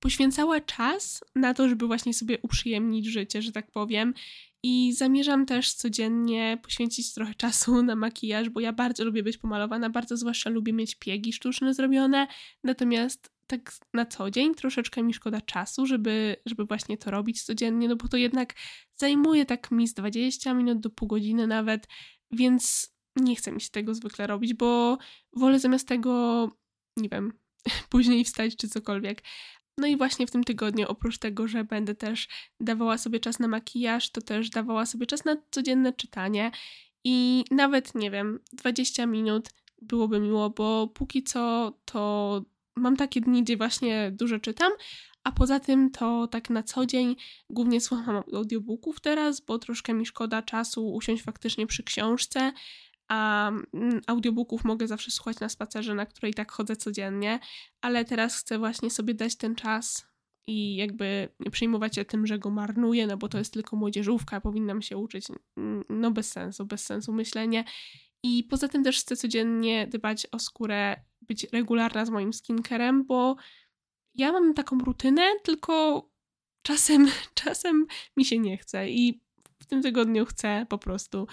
poświęcała 0.00 0.60
czas 0.60 1.24
na 1.34 1.54
to, 1.54 1.68
żeby 1.68 1.86
właśnie 1.86 2.14
sobie 2.14 2.38
uprzyjemnić 2.42 3.06
życie, 3.06 3.42
że 3.42 3.52
tak 3.52 3.70
powiem. 3.70 4.14
I 4.62 4.92
zamierzam 4.92 5.46
też 5.46 5.72
codziennie 5.72 6.58
poświęcić 6.62 7.14
trochę 7.14 7.34
czasu 7.34 7.82
na 7.82 7.96
makijaż, 7.96 8.48
bo 8.48 8.60
ja 8.60 8.72
bardzo 8.72 9.04
lubię 9.04 9.22
być 9.22 9.38
pomalowana, 9.38 9.90
bardzo 9.90 10.16
zwłaszcza 10.16 10.50
lubię 10.50 10.72
mieć 10.72 10.94
piegi 10.94 11.32
sztuczne 11.32 11.74
zrobione. 11.74 12.26
Natomiast 12.64 13.32
tak 13.52 13.72
na 13.94 14.06
co 14.06 14.30
dzień 14.30 14.54
troszeczkę 14.54 15.02
mi 15.02 15.14
szkoda 15.14 15.40
czasu, 15.40 15.86
żeby, 15.86 16.36
żeby 16.46 16.64
właśnie 16.64 16.98
to 16.98 17.10
robić 17.10 17.42
codziennie, 17.42 17.88
no 17.88 17.96
bo 17.96 18.08
to 18.08 18.16
jednak 18.16 18.54
zajmuje 18.96 19.46
tak 19.46 19.70
mi 19.70 19.88
z 19.88 19.94
20 19.94 20.54
minut 20.54 20.80
do 20.80 20.90
pół 20.90 21.08
godziny 21.08 21.46
nawet, 21.46 21.88
więc 22.30 22.92
nie 23.16 23.36
chcę 23.36 23.52
mi 23.52 23.60
się 23.60 23.68
tego 23.70 23.94
zwykle 23.94 24.26
robić, 24.26 24.54
bo 24.54 24.98
wolę 25.32 25.58
zamiast 25.58 25.88
tego, 25.88 26.48
nie 26.96 27.08
wiem, 27.08 27.32
później 27.90 28.24
wstać 28.24 28.56
czy 28.56 28.68
cokolwiek. 28.68 29.22
No 29.78 29.86
i 29.86 29.96
właśnie 29.96 30.26
w 30.26 30.30
tym 30.30 30.44
tygodniu, 30.44 30.86
oprócz 30.88 31.18
tego, 31.18 31.48
że 31.48 31.64
będę 31.64 31.94
też 31.94 32.28
dawała 32.60 32.98
sobie 32.98 33.20
czas 33.20 33.38
na 33.38 33.48
makijaż, 33.48 34.10
to 34.10 34.20
też 34.20 34.50
dawała 34.50 34.86
sobie 34.86 35.06
czas 35.06 35.24
na 35.24 35.36
codzienne 35.50 35.92
czytanie 35.92 36.50
i 37.04 37.44
nawet, 37.50 37.94
nie 37.94 38.10
wiem, 38.10 38.40
20 38.52 39.06
minut 39.06 39.48
byłoby 39.82 40.20
miło, 40.20 40.50
bo 40.50 40.86
póki 40.86 41.22
co 41.22 41.72
to 41.84 42.44
mam 42.76 42.96
takie 42.96 43.20
dni, 43.20 43.42
gdzie 43.42 43.56
właśnie 43.56 44.12
dużo 44.14 44.38
czytam, 44.38 44.72
a 45.24 45.32
poza 45.32 45.60
tym 45.60 45.90
to 45.90 46.26
tak 46.26 46.50
na 46.50 46.62
co 46.62 46.86
dzień 46.86 47.16
głównie 47.50 47.80
słucham 47.80 48.22
audiobooków 48.34 49.00
teraz, 49.00 49.40
bo 49.40 49.58
troszkę 49.58 49.94
mi 49.94 50.06
szkoda 50.06 50.42
czasu 50.42 50.92
usiąść 50.92 51.22
faktycznie 51.22 51.66
przy 51.66 51.82
książce, 51.82 52.52
a 53.08 53.50
mm, 53.74 54.00
audiobooków 54.06 54.64
mogę 54.64 54.86
zawsze 54.86 55.10
słuchać 55.10 55.40
na 55.40 55.48
spacerze, 55.48 55.94
na 55.94 56.06
której 56.06 56.34
tak 56.34 56.52
chodzę 56.52 56.76
codziennie, 56.76 57.38
ale 57.80 58.04
teraz 58.04 58.36
chcę 58.36 58.58
właśnie 58.58 58.90
sobie 58.90 59.14
dać 59.14 59.36
ten 59.36 59.54
czas 59.54 60.12
i 60.46 60.76
jakby 60.76 61.28
nie 61.40 61.50
przejmować 61.50 61.94
się 61.94 62.04
tym, 62.04 62.26
że 62.26 62.38
go 62.38 62.50
marnuję, 62.50 63.06
no 63.06 63.16
bo 63.16 63.28
to 63.28 63.38
jest 63.38 63.52
tylko 63.52 63.76
młodzieżówka, 63.76 64.40
powinnam 64.40 64.82
się 64.82 64.96
uczyć. 64.96 65.26
No 65.88 66.10
bez 66.10 66.30
sensu, 66.30 66.66
bez 66.66 66.84
sensu 66.84 67.12
myślenie. 67.12 67.64
I 68.22 68.44
poza 68.44 68.68
tym 68.68 68.84
też 68.84 69.00
chcę 69.00 69.16
codziennie 69.16 69.86
dbać 69.86 70.26
o 70.32 70.38
skórę, 70.38 70.96
być 71.20 71.46
regularna 71.52 72.06
z 72.06 72.10
moim 72.10 72.32
skinkerem, 72.32 73.06
bo 73.06 73.36
ja 74.14 74.32
mam 74.32 74.54
taką 74.54 74.78
rutynę, 74.78 75.22
tylko 75.42 76.08
czasem, 76.62 77.08
czasem 77.34 77.86
mi 78.16 78.24
się 78.24 78.38
nie 78.38 78.56
chce 78.56 78.90
i 78.90 79.22
w 79.60 79.66
tym 79.66 79.82
tygodniu 79.82 80.26
chcę 80.26 80.66
po 80.68 80.78
prostu 80.78 81.26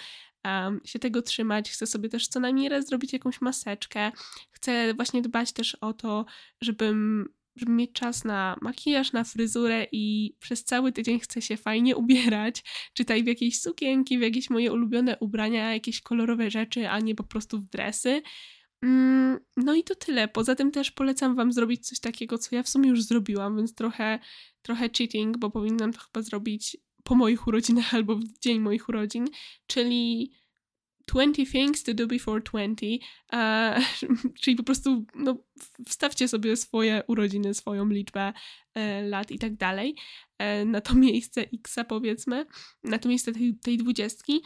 um, 0.46 0.82
się 0.86 1.00
tego 1.00 1.22
trzymać. 1.22 1.72
Chcę 1.72 1.88
sobie 1.88 2.10
też 2.10 2.28
co 2.28 2.40
najmniej 2.40 2.70
raz 2.70 2.88
zrobić 2.88 3.14
jakąś 3.14 3.42
maseczkę. 3.42 4.12
Chcę 4.52 4.94
właśnie 4.94 5.22
dbać 5.22 5.52
też 5.52 5.76
o 5.76 5.94
to, 5.94 6.26
żebym 6.62 7.30
żeby 7.60 7.72
mieć 7.72 7.92
czas 7.92 8.24
na 8.24 8.58
makijaż, 8.62 9.12
na 9.12 9.24
fryzurę 9.24 9.88
i 9.92 10.36
przez 10.40 10.64
cały 10.64 10.92
tydzień 10.92 11.20
chcę 11.20 11.42
się 11.42 11.58
fajnie 11.58 11.96
ubierać, 11.96 12.64
czytaj 12.94 13.24
w 13.24 13.28
jakieś 13.28 13.62
sukienki, 13.62 14.18
w 14.18 14.22
jakieś 14.22 14.50
moje 14.50 14.74
ulubione 14.74 15.18
ubrania, 15.20 15.74
jakieś 15.74 16.02
kolorowe 16.02 16.52
rzeczy, 16.52 16.90
a 16.90 17.00
nie 17.00 17.16
po 17.16 17.24
prostu 17.24 17.60
w 17.60 17.66
dresy. 17.66 18.22
Mm, 18.84 19.40
no 19.58 19.76
i 19.76 19.84
to 19.84 19.96
tyle. 19.96 20.28
Poza 20.28 20.56
tym 20.56 20.72
też 20.72 20.92
polecam 20.92 21.36
Wam 21.36 21.54
zrobić 21.54 21.88
coś 21.88 22.00
takiego, 22.00 22.38
co 22.38 22.56
ja 22.56 22.64
w 22.64 22.70
sumie 22.70 22.90
już 22.90 23.04
zrobiłam, 23.04 23.58
więc 23.58 23.76
trochę, 23.76 24.20
trochę 24.62 24.90
cheating, 24.90 25.38
bo 25.38 25.50
powinnam 25.50 25.94
to 25.94 26.00
chyba 26.00 26.22
zrobić 26.22 26.78
po 27.04 27.16
moich 27.16 27.48
urodzinach 27.48 27.94
albo 27.96 28.16
w 28.16 28.40
dzień 28.40 28.60
moich 28.60 28.90
urodzin, 28.90 29.26
czyli 29.68 30.32
20 31.10 31.46
things 31.46 31.84
to 31.84 31.94
do 31.94 32.08
before 32.08 32.42
20, 32.42 33.00
uh, 33.34 33.84
czyli 34.42 34.56
po 34.56 34.64
prostu 34.64 35.06
no, 35.16 35.38
wstawcie 35.88 36.28
sobie 36.28 36.58
swoje 36.58 37.04
urodziny, 37.08 37.54
swoją 37.54 37.90
liczbę 37.90 38.34
e, 38.76 39.02
lat 39.02 39.32
i 39.32 39.40
tak 39.40 39.56
dalej 39.56 39.96
e, 40.38 40.66
na 40.66 40.82
to 40.82 40.96
miejsce 40.96 41.42
X, 41.42 41.76
powiedzmy, 41.88 42.46
na 42.84 43.00
to 43.00 43.10
miejsce 43.10 43.32
tej, 43.32 43.56
tej 43.56 43.78
dwudziestki. 43.78 44.42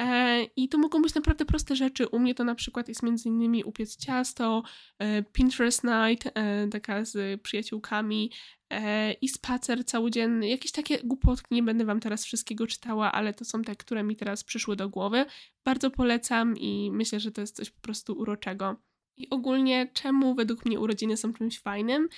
E, 0.00 0.42
I 0.56 0.68
to 0.68 0.78
mogą 0.78 1.02
być 1.02 1.14
naprawdę 1.14 1.44
proste 1.44 1.76
rzeczy. 1.76 2.08
U 2.08 2.18
mnie 2.18 2.34
to 2.34 2.44
na 2.44 2.54
przykład 2.54 2.88
jest 2.88 3.02
między 3.02 3.28
innymi 3.28 3.64
upiec 3.64 3.96
ciasto, 3.96 4.62
e, 4.98 5.22
Pinterest 5.22 5.84
night, 5.84 6.30
e, 6.34 6.68
taka 6.68 7.04
z 7.04 7.42
przyjaciółkami, 7.42 8.32
i 9.20 9.28
spacer 9.28 9.84
całodzienny, 9.84 10.48
jakieś 10.48 10.72
takie 10.72 10.98
głupotki, 11.04 11.54
nie 11.54 11.62
będę 11.62 11.84
Wam 11.84 12.00
teraz 12.00 12.24
wszystkiego 12.24 12.66
czytała, 12.66 13.12
ale 13.12 13.34
to 13.34 13.44
są 13.44 13.62
te, 13.62 13.76
które 13.76 14.02
mi 14.02 14.16
teraz 14.16 14.44
przyszły 14.44 14.76
do 14.76 14.88
głowy. 14.88 15.24
Bardzo 15.64 15.90
polecam 15.90 16.56
i 16.56 16.90
myślę, 16.92 17.20
że 17.20 17.32
to 17.32 17.40
jest 17.40 17.56
coś 17.56 17.70
po 17.70 17.80
prostu 17.80 18.12
uroczego. 18.12 18.76
I 19.16 19.30
ogólnie, 19.30 19.90
czemu 19.92 20.34
według 20.34 20.66
mnie 20.66 20.80
urodziny 20.80 21.16
są 21.16 21.32
czymś 21.32 21.58
fajnym? 21.58 22.08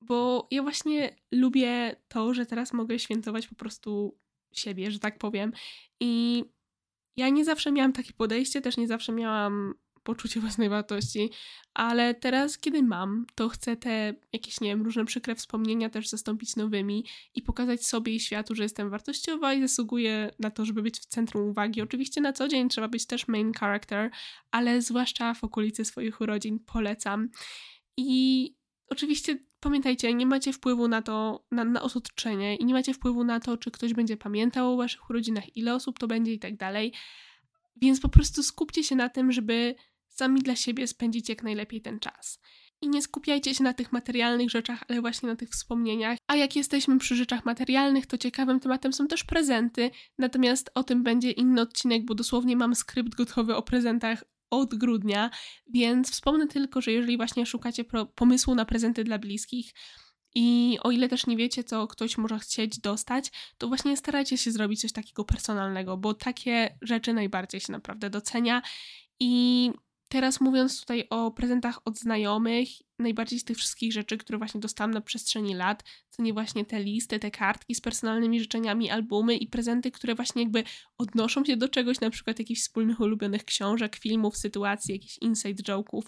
Bo 0.00 0.48
ja 0.50 0.62
właśnie 0.62 1.16
lubię 1.32 1.96
to, 2.08 2.34
że 2.34 2.46
teraz 2.46 2.72
mogę 2.72 2.98
świętować 2.98 3.46
po 3.46 3.54
prostu 3.54 4.18
siebie, 4.52 4.90
że 4.90 4.98
tak 4.98 5.18
powiem. 5.18 5.52
I 6.00 6.44
ja 7.18 7.28
nie 7.28 7.44
zawsze 7.44 7.72
miałam 7.72 7.92
takie 7.92 8.12
podejście, 8.12 8.60
też 8.60 8.76
nie 8.76 8.88
zawsze 8.88 9.12
miałam 9.12 9.74
poczucie 10.02 10.40
własnej 10.40 10.68
wartości, 10.68 11.30
ale 11.74 12.14
teraz, 12.14 12.58
kiedy 12.58 12.82
mam, 12.82 13.26
to 13.34 13.48
chcę 13.48 13.76
te 13.76 14.14
jakieś, 14.32 14.60
nie 14.60 14.68
wiem, 14.68 14.82
różne 14.82 15.04
przykre 15.04 15.34
wspomnienia 15.34 15.90
też 15.90 16.08
zastąpić 16.08 16.56
nowymi 16.56 17.04
i 17.34 17.42
pokazać 17.42 17.86
sobie 17.86 18.14
i 18.14 18.20
światu, 18.20 18.54
że 18.54 18.62
jestem 18.62 18.90
wartościowa 18.90 19.54
i 19.54 19.60
zasługuję 19.60 20.30
na 20.38 20.50
to, 20.50 20.64
żeby 20.64 20.82
być 20.82 21.00
w 21.00 21.06
centrum 21.06 21.48
uwagi. 21.48 21.82
Oczywiście 21.82 22.20
na 22.20 22.32
co 22.32 22.48
dzień 22.48 22.68
trzeba 22.68 22.88
być 22.88 23.06
też 23.06 23.28
main 23.28 23.52
character, 23.52 24.10
ale 24.50 24.82
zwłaszcza 24.82 25.34
w 25.34 25.44
okolicy 25.44 25.84
swoich 25.84 26.20
urodzin 26.20 26.58
polecam. 26.58 27.28
I 27.96 28.54
oczywiście 28.90 29.38
pamiętajcie, 29.60 30.14
nie 30.14 30.26
macie 30.26 30.52
wpływu 30.52 30.88
na 30.88 31.02
to, 31.02 31.44
na, 31.50 31.64
na 31.64 31.82
i 32.58 32.64
nie 32.64 32.74
macie 32.74 32.94
wpływu 32.94 33.24
na 33.24 33.40
to, 33.40 33.56
czy 33.56 33.70
ktoś 33.70 33.94
będzie 33.94 34.16
pamiętał 34.16 34.72
o 34.72 34.76
waszych 34.76 35.10
urodzinach, 35.10 35.56
ile 35.56 35.74
osób 35.74 35.98
to 35.98 36.06
będzie 36.06 36.32
i 36.32 36.38
tak 36.38 36.56
dalej. 36.56 36.92
Więc 37.76 38.00
po 38.00 38.08
prostu 38.08 38.42
skupcie 38.42 38.84
się 38.84 38.96
na 38.96 39.08
tym, 39.08 39.32
żeby 39.32 39.74
sami 40.08 40.40
dla 40.40 40.56
siebie 40.56 40.86
spędzić 40.86 41.28
jak 41.28 41.42
najlepiej 41.42 41.82
ten 41.82 42.00
czas. 42.00 42.40
I 42.80 42.88
nie 42.88 43.02
skupiajcie 43.02 43.54
się 43.54 43.64
na 43.64 43.74
tych 43.74 43.92
materialnych 43.92 44.50
rzeczach, 44.50 44.84
ale 44.88 45.00
właśnie 45.00 45.28
na 45.28 45.36
tych 45.36 45.50
wspomnieniach. 45.50 46.18
A 46.26 46.36
jak 46.36 46.56
jesteśmy 46.56 46.98
przy 46.98 47.16
rzeczach 47.16 47.44
materialnych, 47.44 48.06
to 48.06 48.18
ciekawym 48.18 48.60
tematem 48.60 48.92
są 48.92 49.06
też 49.06 49.24
prezenty. 49.24 49.90
Natomiast 50.18 50.70
o 50.74 50.84
tym 50.84 51.02
będzie 51.02 51.30
inny 51.30 51.60
odcinek, 51.60 52.04
bo 52.04 52.14
dosłownie 52.14 52.56
mam 52.56 52.74
skrypt 52.74 53.14
gotowy 53.14 53.56
o 53.56 53.62
prezentach 53.62 54.24
od 54.50 54.74
grudnia, 54.74 55.30
więc 55.72 56.10
wspomnę 56.10 56.46
tylko, 56.46 56.80
że 56.80 56.92
jeżeli 56.92 57.16
właśnie 57.16 57.46
szukacie 57.46 57.84
pomysłu 58.14 58.54
na 58.54 58.64
prezenty 58.64 59.04
dla 59.04 59.18
bliskich, 59.18 59.72
i 60.34 60.78
o 60.82 60.90
ile 60.90 61.08
też 61.08 61.26
nie 61.26 61.36
wiecie, 61.36 61.64
co 61.64 61.86
ktoś 61.86 62.18
może 62.18 62.38
chcieć 62.38 62.78
dostać, 62.78 63.32
to 63.58 63.68
właśnie 63.68 63.96
starajcie 63.96 64.38
się 64.38 64.50
zrobić 64.50 64.80
coś 64.80 64.92
takiego 64.92 65.24
personalnego, 65.24 65.96
bo 65.96 66.14
takie 66.14 66.78
rzeczy 66.82 67.12
najbardziej 67.12 67.60
się 67.60 67.72
naprawdę 67.72 68.10
docenia. 68.10 68.62
I 69.20 69.70
teraz 70.08 70.40
mówiąc 70.40 70.80
tutaj 70.80 71.06
o 71.10 71.30
prezentach 71.30 71.80
od 71.84 71.98
znajomych, 71.98 72.68
najbardziej 72.98 73.38
z 73.38 73.44
tych 73.44 73.56
wszystkich 73.56 73.92
rzeczy, 73.92 74.18
które 74.18 74.38
właśnie 74.38 74.60
dostałam 74.60 74.90
na 74.90 75.00
przestrzeni 75.00 75.54
lat, 75.54 75.84
to 76.16 76.22
nie 76.22 76.32
właśnie 76.32 76.64
te 76.64 76.82
listy, 76.82 77.18
te 77.18 77.30
kartki 77.30 77.74
z 77.74 77.80
personalnymi 77.80 78.40
życzeniami, 78.40 78.90
albumy 78.90 79.36
i 79.36 79.46
prezenty, 79.46 79.90
które 79.90 80.14
właśnie 80.14 80.42
jakby 80.42 80.64
odnoszą 80.98 81.44
się 81.44 81.56
do 81.56 81.68
czegoś, 81.68 82.00
na 82.00 82.10
przykład 82.10 82.38
jakichś 82.38 82.60
wspólnych 82.60 83.00
ulubionych 83.00 83.44
książek, 83.44 83.96
filmów, 83.96 84.36
sytuacji, 84.36 84.94
jakichś 84.94 85.18
inside 85.18 85.62
joke'ów, 85.62 86.02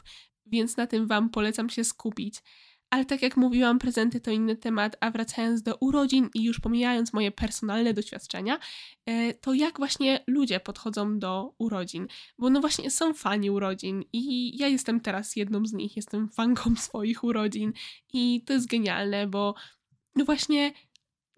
więc 0.47 0.77
na 0.77 0.87
tym 0.87 1.07
Wam 1.07 1.31
polecam 1.31 1.71
się 1.71 1.85
skupić. 1.85 2.43
Ale 2.91 3.05
tak 3.05 3.23
jak 3.23 3.37
mówiłam, 3.37 3.79
prezenty 3.79 4.21
to 4.21 4.31
inny 4.31 4.57
temat, 4.57 4.97
a 5.01 5.11
wracając 5.11 5.63
do 5.63 5.77
urodzin 5.77 6.31
i 6.35 6.45
już 6.45 6.61
pomijając 6.61 7.13
moje 7.13 7.31
personalne 7.31 7.95
doświadczenia, 7.95 8.59
e, 9.07 9.35
to 9.35 9.55
jak 9.55 9.79
właśnie 9.79 10.25
ludzie 10.27 10.61
podchodzą 10.61 11.19
do 11.19 11.55
urodzin. 11.59 12.07
Bo 12.39 12.51
no 12.51 12.61
właśnie 12.61 12.91
są 12.91 13.15
fani 13.15 13.51
urodzin 13.51 14.05
i 14.13 14.57
ja 14.59 14.69
jestem 14.69 15.01
teraz 15.01 15.37
jedną 15.37 15.67
z 15.67 15.73
nich, 15.73 15.97
jestem 15.97 16.29
fanką 16.29 16.77
swoich 16.87 17.25
urodzin 17.25 17.73
i 18.13 18.45
to 18.47 18.53
jest 18.53 18.67
genialne, 18.69 19.27
bo 19.27 19.55
no 20.17 20.25
właśnie 20.25 20.73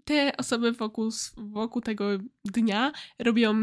te 0.04 0.36
osoby 0.36 0.72
wokół, 0.72 1.10
wokół 1.36 1.82
tego 1.82 2.04
dnia 2.44 2.92
robią 3.18 3.54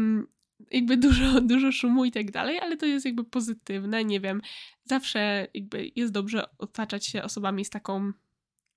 jakby 0.70 0.96
dużo, 0.96 1.40
dużo 1.52 1.72
szumu 1.72 2.04
i 2.04 2.10
tak 2.10 2.30
dalej, 2.30 2.58
ale 2.58 2.76
to 2.76 2.86
jest 2.86 3.04
jakby 3.06 3.24
pozytywne, 3.24 4.04
nie 4.04 4.20
wiem, 4.20 4.40
zawsze 4.84 5.48
jakby 5.54 5.90
jest 5.96 6.12
dobrze 6.12 6.44
otaczać 6.58 7.06
się 7.06 7.22
osobami 7.22 7.64
z 7.64 7.70
taką 7.70 8.12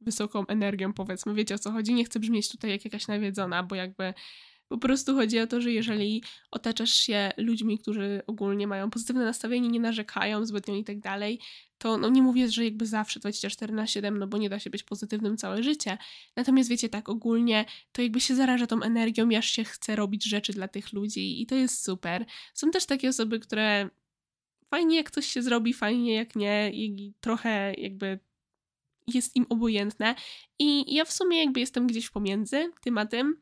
wysoką 0.02 0.48
energią, 0.48 0.94
powiedzmy, 0.94 1.34
wiecie 1.34 1.56
o 1.56 1.60
co 1.60 1.72
chodzi, 1.72 1.94
nie 1.94 2.06
chcę 2.06 2.20
brzmieć 2.20 2.50
tutaj 2.50 2.72
jak 2.72 2.86
jakaś 2.86 3.08
nawiedzona, 3.08 3.64
bo 3.64 3.76
jakby 3.76 4.14
po 4.68 4.78
prostu 4.78 5.16
chodzi 5.16 5.40
o 5.40 5.48
to, 5.48 5.62
że 5.62 5.72
jeżeli 5.72 6.24
otaczasz 6.52 6.94
się 6.94 7.32
ludźmi, 7.38 7.80
którzy 7.80 8.22
ogólnie 8.28 8.68
mają 8.68 8.90
pozytywne 8.90 9.26
nastawienie, 9.26 9.70
nie 9.70 9.80
narzekają 9.80 10.46
zbytnio 10.46 10.76
i 10.76 10.84
tak 10.84 11.00
dalej, 11.00 11.40
to 11.84 11.98
no 11.98 12.10
nie 12.10 12.22
mówię, 12.22 12.50
że 12.50 12.66
jakby 12.66 12.86
zawsze 12.86 13.20
24 13.20 13.74
na 13.74 13.88
7, 13.88 14.20
no 14.20 14.28
bo 14.28 14.38
nie 14.38 14.50
da 14.50 14.60
się 14.60 14.70
być 14.70 14.84
pozytywnym 14.84 15.38
całe 15.38 15.64
życie. 15.64 15.98
Natomiast 16.36 16.70
wiecie, 16.70 16.90
tak 16.90 17.10
ogólnie 17.10 17.66
to 17.92 18.02
jakby 18.02 18.22
się 18.22 18.36
zaraża 18.36 18.68
tą 18.68 18.82
energią, 18.82 19.30
aż 19.38 19.50
się 19.50 19.64
chce 19.64 19.96
robić 19.96 20.26
rzeczy 20.26 20.54
dla 20.54 20.68
tych 20.68 20.94
ludzi 20.94 21.42
i 21.42 21.46
to 21.46 21.56
jest 21.56 21.84
super. 21.84 22.26
Są 22.54 22.72
też 22.72 22.86
takie 22.86 23.10
osoby, 23.10 23.40
które 23.40 23.90
fajnie 24.70 24.96
jak 24.96 25.12
coś 25.12 25.26
się 25.26 25.42
zrobi, 25.42 25.74
fajnie 25.74 26.14
jak 26.14 26.36
nie 26.36 26.72
i 26.74 27.14
trochę 27.20 27.74
jakby 27.78 28.20
jest 29.08 29.36
im 29.36 29.46
obojętne 29.50 30.16
i 30.60 30.96
ja 30.96 31.06
w 31.06 31.12
sumie 31.12 31.40
jakby 31.40 31.60
jestem 31.60 31.88
gdzieś 31.88 32.10
pomiędzy 32.10 32.72
tym 32.82 32.98
a 32.98 33.06
tym 33.06 33.40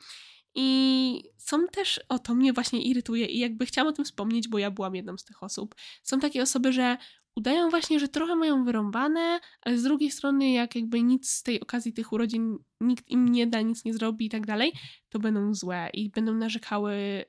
i 0.55 1.23
są 1.37 1.67
też, 1.67 1.99
o 2.09 2.19
to 2.19 2.35
mnie 2.35 2.53
właśnie 2.53 2.81
irytuje 2.81 3.25
i 3.25 3.39
jakby 3.39 3.65
chciałam 3.65 3.93
o 3.93 3.95
tym 3.95 4.05
wspomnieć, 4.05 4.47
bo 4.47 4.57
ja 4.57 4.71
byłam 4.71 4.95
jedną 4.95 5.17
z 5.17 5.23
tych 5.23 5.43
osób. 5.43 5.75
Są 6.03 6.19
takie 6.19 6.41
osoby, 6.41 6.73
że 6.73 6.97
udają 7.35 7.69
właśnie, 7.69 7.99
że 7.99 8.07
trochę 8.07 8.35
mają 8.35 8.63
wyrąbane, 8.63 9.39
ale 9.61 9.77
z 9.77 9.83
drugiej 9.83 10.11
strony, 10.11 10.51
jak 10.51 10.75
jakby 10.75 11.03
nic 11.03 11.29
z 11.29 11.43
tej 11.43 11.61
okazji 11.61 11.93
tych 11.93 12.13
urodzin 12.13 12.57
nikt 12.81 13.09
im 13.09 13.29
nie 13.29 13.47
da, 13.47 13.61
nic 13.61 13.85
nie 13.85 13.93
zrobi 13.93 14.25
i 14.25 14.29
tak 14.29 14.45
dalej, 14.45 14.73
to 15.09 15.19
będą 15.19 15.53
złe 15.53 15.89
i 15.93 16.09
będą 16.09 16.33
narzekały 16.33 17.25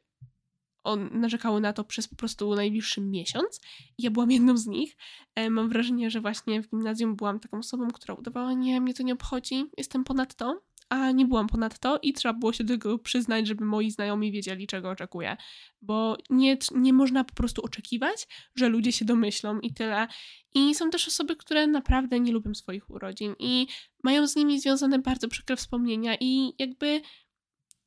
on 0.85 1.21
narzekały 1.21 1.61
na 1.61 1.73
to 1.73 1.85
przez 1.85 2.09
po 2.09 2.17
prostu 2.17 2.55
najbliższy 2.55 3.01
miesiąc. 3.01 3.61
Ja 3.99 4.11
byłam 4.11 4.31
jedną 4.31 4.57
z 4.57 4.67
nich. 4.67 4.97
E, 5.35 5.51
mam 5.51 5.69
wrażenie, 5.69 6.11
że 6.11 6.21
właśnie 6.21 6.63
w 6.63 6.71
gimnazjum 6.71 7.17
byłam 7.17 7.41
taką 7.41 7.59
osobą, 7.59 7.89
która 7.91 8.15
udawała, 8.15 8.53
nie, 8.53 8.81
mnie 8.81 8.95
to 8.95 9.03
nie 9.03 9.13
obchodzi, 9.13 9.65
jestem 9.79 10.05
ponad 10.05 10.35
to 10.35 10.63
a 10.93 11.11
nie 11.11 11.27
byłam 11.27 11.47
ponadto 11.47 11.99
i 12.03 12.13
trzeba 12.13 12.35
było 12.35 12.53
się 12.53 12.65
do 12.65 12.75
tego 12.75 12.99
przyznać, 12.99 13.47
żeby 13.47 13.65
moi 13.65 13.91
znajomi 13.91 14.33
wiedzieli, 14.33 14.67
czego 14.67 14.91
oczekuję. 14.91 15.37
Bo 15.83 16.17
nie, 16.31 16.59
nie 16.75 16.93
można 16.93 17.25
po 17.25 17.35
prostu 17.35 17.63
oczekiwać, 17.63 18.29
że 18.55 18.69
ludzie 18.69 18.93
się 18.93 19.05
domyślą 19.05 19.61
i 19.61 19.75
tyle. 19.75 20.09
I 20.55 20.75
są 20.75 20.91
też 20.91 21.09
osoby, 21.09 21.37
które 21.37 21.67
naprawdę 21.67 22.21
nie 22.21 22.33
lubią 22.33 22.55
swoich 22.55 22.91
urodzin 22.91 23.35
i 23.39 23.67
mają 24.05 24.27
z 24.27 24.37
nimi 24.37 24.61
związane 24.61 24.99
bardzo 24.99 25.29
przykre 25.29 25.57
wspomnienia 25.57 26.17
i 26.21 26.53
jakby 26.59 27.01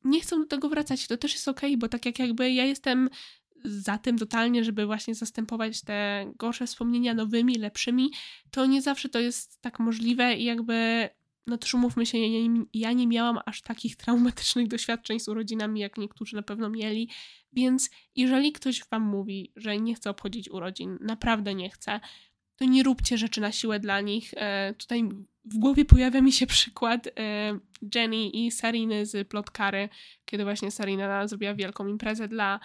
nie 0.04 0.20
chcą 0.20 0.40
do 0.40 0.46
tego 0.46 0.68
wracać. 0.68 1.06
To 1.06 1.16
też 1.16 1.32
jest 1.32 1.48
okej, 1.48 1.70
okay, 1.70 1.78
bo 1.78 1.88
tak 1.88 2.06
jak 2.06 2.18
jakby 2.18 2.52
ja 2.52 2.64
jestem 2.64 3.08
za 3.64 3.98
tym 3.98 4.18
totalnie, 4.18 4.64
żeby 4.64 4.86
właśnie 4.86 5.14
zastępować 5.14 5.82
te 5.82 6.32
gorsze 6.36 6.66
wspomnienia 6.66 7.14
nowymi, 7.14 7.54
lepszymi, 7.54 8.10
to 8.50 8.66
nie 8.66 8.82
zawsze 8.82 9.08
to 9.08 9.18
jest 9.18 9.60
tak 9.60 9.78
możliwe 9.80 10.34
i 10.34 10.44
jakby 10.44 11.08
no 11.46 11.58
też 11.58 11.74
umówmy 11.74 12.06
się, 12.06 12.18
ja 12.18 12.48
nie, 12.48 12.64
ja 12.74 12.92
nie 12.92 13.06
miałam 13.06 13.38
aż 13.46 13.62
takich 13.62 13.96
traumatycznych 14.06 14.68
doświadczeń 14.68 15.20
z 15.20 15.28
urodzinami, 15.28 15.80
jak 15.80 15.98
niektórzy 15.98 16.36
na 16.36 16.42
pewno 16.42 16.70
mieli, 16.70 17.08
więc 17.52 17.90
jeżeli 18.16 18.52
ktoś 18.52 18.88
wam 18.90 19.02
mówi, 19.02 19.52
że 19.56 19.78
nie 19.78 19.94
chce 19.94 20.10
obchodzić 20.10 20.50
urodzin, 20.50 20.98
naprawdę 21.00 21.54
nie 21.54 21.70
chce, 21.70 22.00
to 22.56 22.64
nie 22.64 22.82
róbcie 22.82 23.18
rzeczy 23.18 23.40
na 23.40 23.52
siłę 23.52 23.80
dla 23.80 24.00
nich. 24.00 24.34
E, 24.36 24.74
tutaj 24.74 25.08
w 25.44 25.58
głowie 25.58 25.84
pojawia 25.84 26.20
mi 26.20 26.32
się 26.32 26.46
przykład 26.56 27.06
e, 27.06 27.58
Jenny 27.94 28.28
i 28.28 28.50
Sariny 28.50 29.06
z 29.06 29.28
Plotkary, 29.28 29.88
kiedy 30.24 30.44
właśnie 30.44 30.70
Sarina 30.70 31.28
zrobiła 31.28 31.54
wielką 31.54 31.86
imprezę 31.86 32.28
dla, 32.28 32.60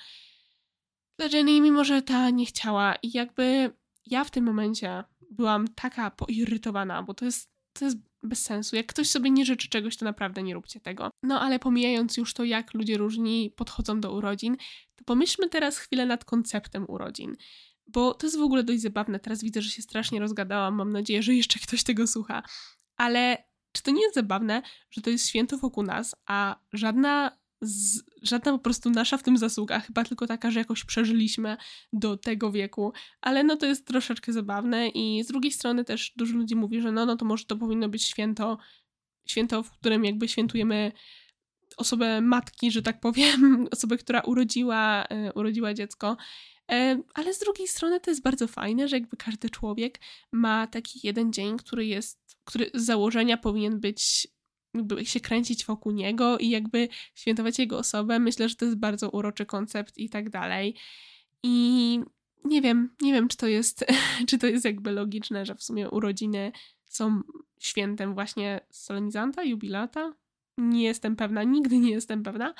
dla 1.19 1.27
Jenny, 1.27 1.61
mimo 1.61 1.83
że 1.83 2.01
ta 2.01 2.29
nie 2.29 2.45
chciała. 2.45 2.95
I 2.95 3.11
jakby 3.13 3.71
ja 4.05 4.23
w 4.23 4.31
tym 4.31 4.45
momencie 4.45 5.03
byłam 5.31 5.67
taka 5.67 6.11
poirytowana, 6.11 7.03
bo 7.03 7.13
to 7.13 7.25
jest, 7.25 7.51
to 7.73 7.85
jest 7.85 7.97
bez 8.23 8.41
sensu. 8.41 8.75
Jak 8.75 8.85
ktoś 8.85 9.09
sobie 9.09 9.31
nie 9.31 9.45
życzy 9.45 9.69
czegoś, 9.69 9.97
to 9.97 10.05
naprawdę 10.05 10.43
nie 10.43 10.53
róbcie 10.53 10.79
tego. 10.79 11.09
No 11.23 11.41
ale 11.41 11.59
pomijając 11.59 12.17
już 12.17 12.33
to, 12.33 12.43
jak 12.43 12.73
ludzie 12.73 12.97
różni 12.97 13.53
podchodzą 13.55 14.01
do 14.01 14.13
urodzin, 14.13 14.57
to 14.95 15.03
pomyślmy 15.05 15.49
teraz 15.49 15.77
chwilę 15.77 16.05
nad 16.05 16.25
konceptem 16.25 16.85
urodzin. 16.87 17.35
Bo 17.87 18.13
to 18.13 18.27
jest 18.27 18.37
w 18.37 18.41
ogóle 18.41 18.63
dość 18.63 18.81
zabawne. 18.81 19.19
Teraz 19.19 19.43
widzę, 19.43 19.61
że 19.61 19.69
się 19.69 19.81
strasznie 19.81 20.19
rozgadałam. 20.19 20.75
Mam 20.75 20.91
nadzieję, 20.91 21.23
że 21.23 21.35
jeszcze 21.35 21.59
ktoś 21.59 21.83
tego 21.83 22.07
słucha. 22.07 22.43
Ale 22.97 23.37
czy 23.71 23.83
to 23.83 23.91
nie 23.91 24.01
jest 24.01 24.15
zabawne, 24.15 24.61
że 24.91 25.01
to 25.01 25.09
jest 25.09 25.27
święto 25.27 25.57
wokół 25.57 25.83
nas, 25.83 26.15
a 26.25 26.59
żadna 26.73 27.40
żadna 28.21 28.51
po 28.51 28.59
prostu 28.59 28.89
nasza 28.89 29.17
w 29.17 29.23
tym 29.23 29.37
zasługa, 29.37 29.79
chyba 29.79 30.03
tylko 30.03 30.27
taka, 30.27 30.51
że 30.51 30.59
jakoś 30.59 30.83
przeżyliśmy 30.85 31.57
do 31.93 32.17
tego 32.17 32.51
wieku, 32.51 32.93
ale 33.21 33.43
no 33.43 33.57
to 33.57 33.65
jest 33.65 33.87
troszeczkę 33.87 34.33
zabawne 34.33 34.89
i 34.89 35.23
z 35.23 35.27
drugiej 35.27 35.51
strony 35.51 35.83
też 35.83 36.13
dużo 36.15 36.37
ludzi 36.37 36.55
mówi, 36.55 36.81
że 36.81 36.91
no, 36.91 37.05
no 37.05 37.15
to 37.15 37.25
może 37.25 37.45
to 37.45 37.57
powinno 37.57 37.89
być 37.89 38.03
święto, 38.03 38.57
święto, 39.27 39.63
w 39.63 39.71
którym 39.71 40.05
jakby 40.05 40.27
świętujemy 40.27 40.91
osobę 41.77 42.21
matki, 42.21 42.71
że 42.71 42.81
tak 42.81 42.99
powiem, 42.99 43.67
osobę, 43.73 43.97
która 43.97 44.21
urodziła, 44.21 45.05
e, 45.09 45.33
urodziła 45.33 45.73
dziecko. 45.73 46.17
E, 46.71 47.01
ale 47.13 47.33
z 47.33 47.39
drugiej 47.39 47.67
strony 47.67 47.99
to 47.99 48.11
jest 48.11 48.23
bardzo 48.23 48.47
fajne, 48.47 48.87
że 48.87 48.95
jakby 48.95 49.17
każdy 49.17 49.49
człowiek 49.49 49.99
ma 50.31 50.67
taki 50.67 50.99
jeden 51.03 51.33
dzień, 51.33 51.57
który 51.57 51.85
jest, 51.85 52.37
który 52.43 52.71
z 52.73 52.85
założenia 52.85 53.37
powinien 53.37 53.79
być 53.79 54.27
jakby 54.73 55.05
się 55.05 55.19
kręcić 55.19 55.65
wokół 55.65 55.91
niego 55.91 56.37
i 56.37 56.49
jakby 56.49 56.87
świętować 57.15 57.59
jego 57.59 57.77
osobę. 57.77 58.19
Myślę, 58.19 58.49
że 58.49 58.55
to 58.55 58.65
jest 58.65 58.77
bardzo 58.77 59.09
uroczy 59.09 59.45
koncept 59.45 59.97
i 59.97 60.09
tak 60.09 60.29
dalej. 60.29 60.75
I 61.43 61.99
nie 62.45 62.61
wiem, 62.61 62.95
nie 63.01 63.13
wiem, 63.13 63.27
czy 63.27 63.37
to 63.37 63.47
jest, 63.47 63.85
czy 64.29 64.37
to 64.37 64.47
jest 64.47 64.65
jakby 64.65 64.91
logiczne, 64.91 65.45
że 65.45 65.55
w 65.55 65.63
sumie 65.63 65.89
urodziny 65.89 66.51
są 66.85 67.21
świętem 67.59 68.13
właśnie 68.13 68.61
solenizanta, 68.71 69.43
jubilata. 69.43 70.13
Nie 70.57 70.83
jestem 70.83 71.15
pewna, 71.15 71.43
nigdy 71.43 71.77
nie 71.77 71.91
jestem 71.91 72.23
pewna, 72.23 72.53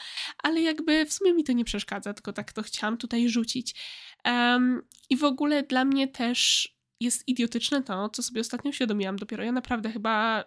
ale 0.44 0.62
jakby 0.62 1.06
w 1.06 1.14
sumie 1.14 1.34
mi 1.34 1.44
to 1.44 1.52
nie 1.54 1.66
przeszkadza, 1.66 2.14
tylko 2.14 2.34
tak 2.34 2.54
to 2.54 2.64
chciałam 2.64 2.98
tutaj 2.98 3.30
rzucić. 3.30 3.76
Um, 4.26 4.82
I 5.10 5.18
w 5.18 5.24
ogóle 5.24 5.64
dla 5.64 5.86
mnie 5.86 6.08
też 6.08 6.70
jest 7.00 7.28
idiotyczne 7.28 7.84
to, 7.84 8.10
co 8.10 8.24
sobie 8.24 8.42
ostatnio 8.42 8.70
uświadomiłam 8.70 9.16
dopiero. 9.16 9.44
Ja 9.44 9.52
naprawdę 9.52 9.92
chyba 9.92 10.44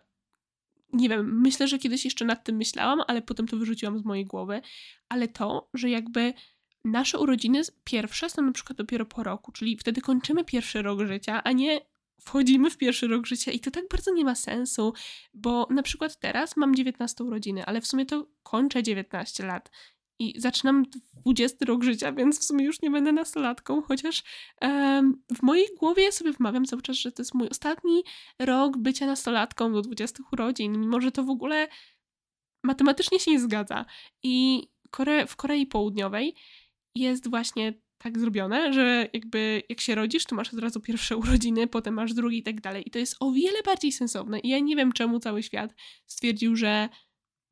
nie 0.95 1.09
wiem, 1.09 1.41
myślę, 1.41 1.69
że 1.69 1.79
kiedyś 1.79 2.05
jeszcze 2.05 2.25
nad 2.25 2.45
tym 2.45 2.57
myślałam, 2.57 3.01
ale 3.07 3.23
potem 3.23 3.49
to 3.49 3.57
wyrzuciłam 3.57 3.99
z 3.99 4.05
mojej 4.05 4.25
głowy. 4.25 4.61
Ale 5.09 5.29
to, 5.29 5.69
że 5.75 5.91
jakby 5.91 6.35
nasze 6.85 7.19
urodziny 7.19 7.63
pierwsze 7.85 8.31
są 8.31 8.43
na 8.43 8.53
przykład 8.53 8.79
dopiero 8.79 9.07
po 9.07 9.23
roku, 9.23 9.53
czyli 9.53 9.77
wtedy 9.77 10.01
kończymy 10.01 10.45
pierwszy 10.45 10.83
rok 10.83 11.01
życia, 11.01 11.43
a 11.45 11.53
nie 11.53 11.81
wchodzimy 12.21 12.71
w 12.71 12.77
pierwszy 12.77 13.09
rok 13.09 13.27
życia 13.27 13.53
i 13.53 13.61
to 13.61 13.71
tak 13.71 13.85
bardzo 13.91 14.13
nie 14.13 14.25
ma 14.25 14.35
sensu, 14.35 14.93
bo 15.35 15.67
na 15.71 15.83
przykład 15.83 16.21
teraz 16.21 16.57
mam 16.57 16.75
19 16.75 17.25
urodziny, 17.25 17.67
ale 17.67 17.81
w 17.81 17.87
sumie 17.87 18.07
to 18.07 18.27
kończę 18.43 18.83
19 18.83 19.47
lat 19.47 19.71
i 20.19 20.41
zaczynam 20.41 20.85
20 21.13 21.65
rok 21.65 21.85
życia, 21.85 22.13
więc 22.13 22.41
w 22.41 22.45
sumie 22.45 22.65
już 22.65 22.83
nie 22.83 22.91
będę 22.91 23.13
nastolatką, 23.13 23.83
chociaż 23.83 24.23
um, 24.61 25.23
w 25.37 25.43
mojej 25.43 25.67
głowie 25.79 26.13
sobie 26.13 26.33
wmawiam 26.33 26.65
cały 26.65 26.83
czas, 26.83 26.97
że 26.97 27.13
to 27.13 27.23
jest 27.23 27.35
mój 27.35 27.49
ostatni 27.49 28.03
rok 28.39 28.79
bycia 28.79 29.07
nastolatką 29.07 29.73
do 29.73 29.83
20 29.83 30.23
urodzin, 30.33 30.81
mimo 30.81 31.01
że 31.01 31.13
to 31.13 31.25
w 31.25 31.31
ogóle 31.31 31.69
matematycznie 32.65 33.21
się 33.21 33.31
nie 33.31 33.41
zgadza. 33.41 33.85
I 34.23 34.63
Kore 34.91 35.27
w 35.27 35.37
Korei 35.37 35.67
Południowej 35.67 36.35
jest 36.95 37.31
właśnie 37.31 37.75
tak 37.99 38.19
zrobione, 38.19 38.73
że 38.73 39.09
jakby 39.13 39.63
jak 39.69 39.81
się 39.81 39.95
rodzisz, 39.95 40.25
to 40.25 40.35
masz 40.35 40.55
od 40.55 40.61
razu 40.61 40.81
pierwsze 40.81 41.17
urodziny, 41.23 41.67
potem 41.67 41.95
masz 41.95 42.15
drugi 42.15 42.39
i 42.39 42.43
tak 42.43 42.61
dalej. 42.61 42.89
I 42.89 42.91
to 42.91 42.99
jest 42.99 43.17
o 43.21 43.33
wiele 43.33 43.63
bardziej 43.63 43.93
sensowne. 43.93 44.41
I 44.41 44.49
ja 44.49 44.59
nie 44.59 44.77
wiem, 44.77 44.93
czemu 44.93 45.21
cały 45.21 45.43
świat 45.43 45.75
stwierdził, 46.07 46.57
że 46.57 46.89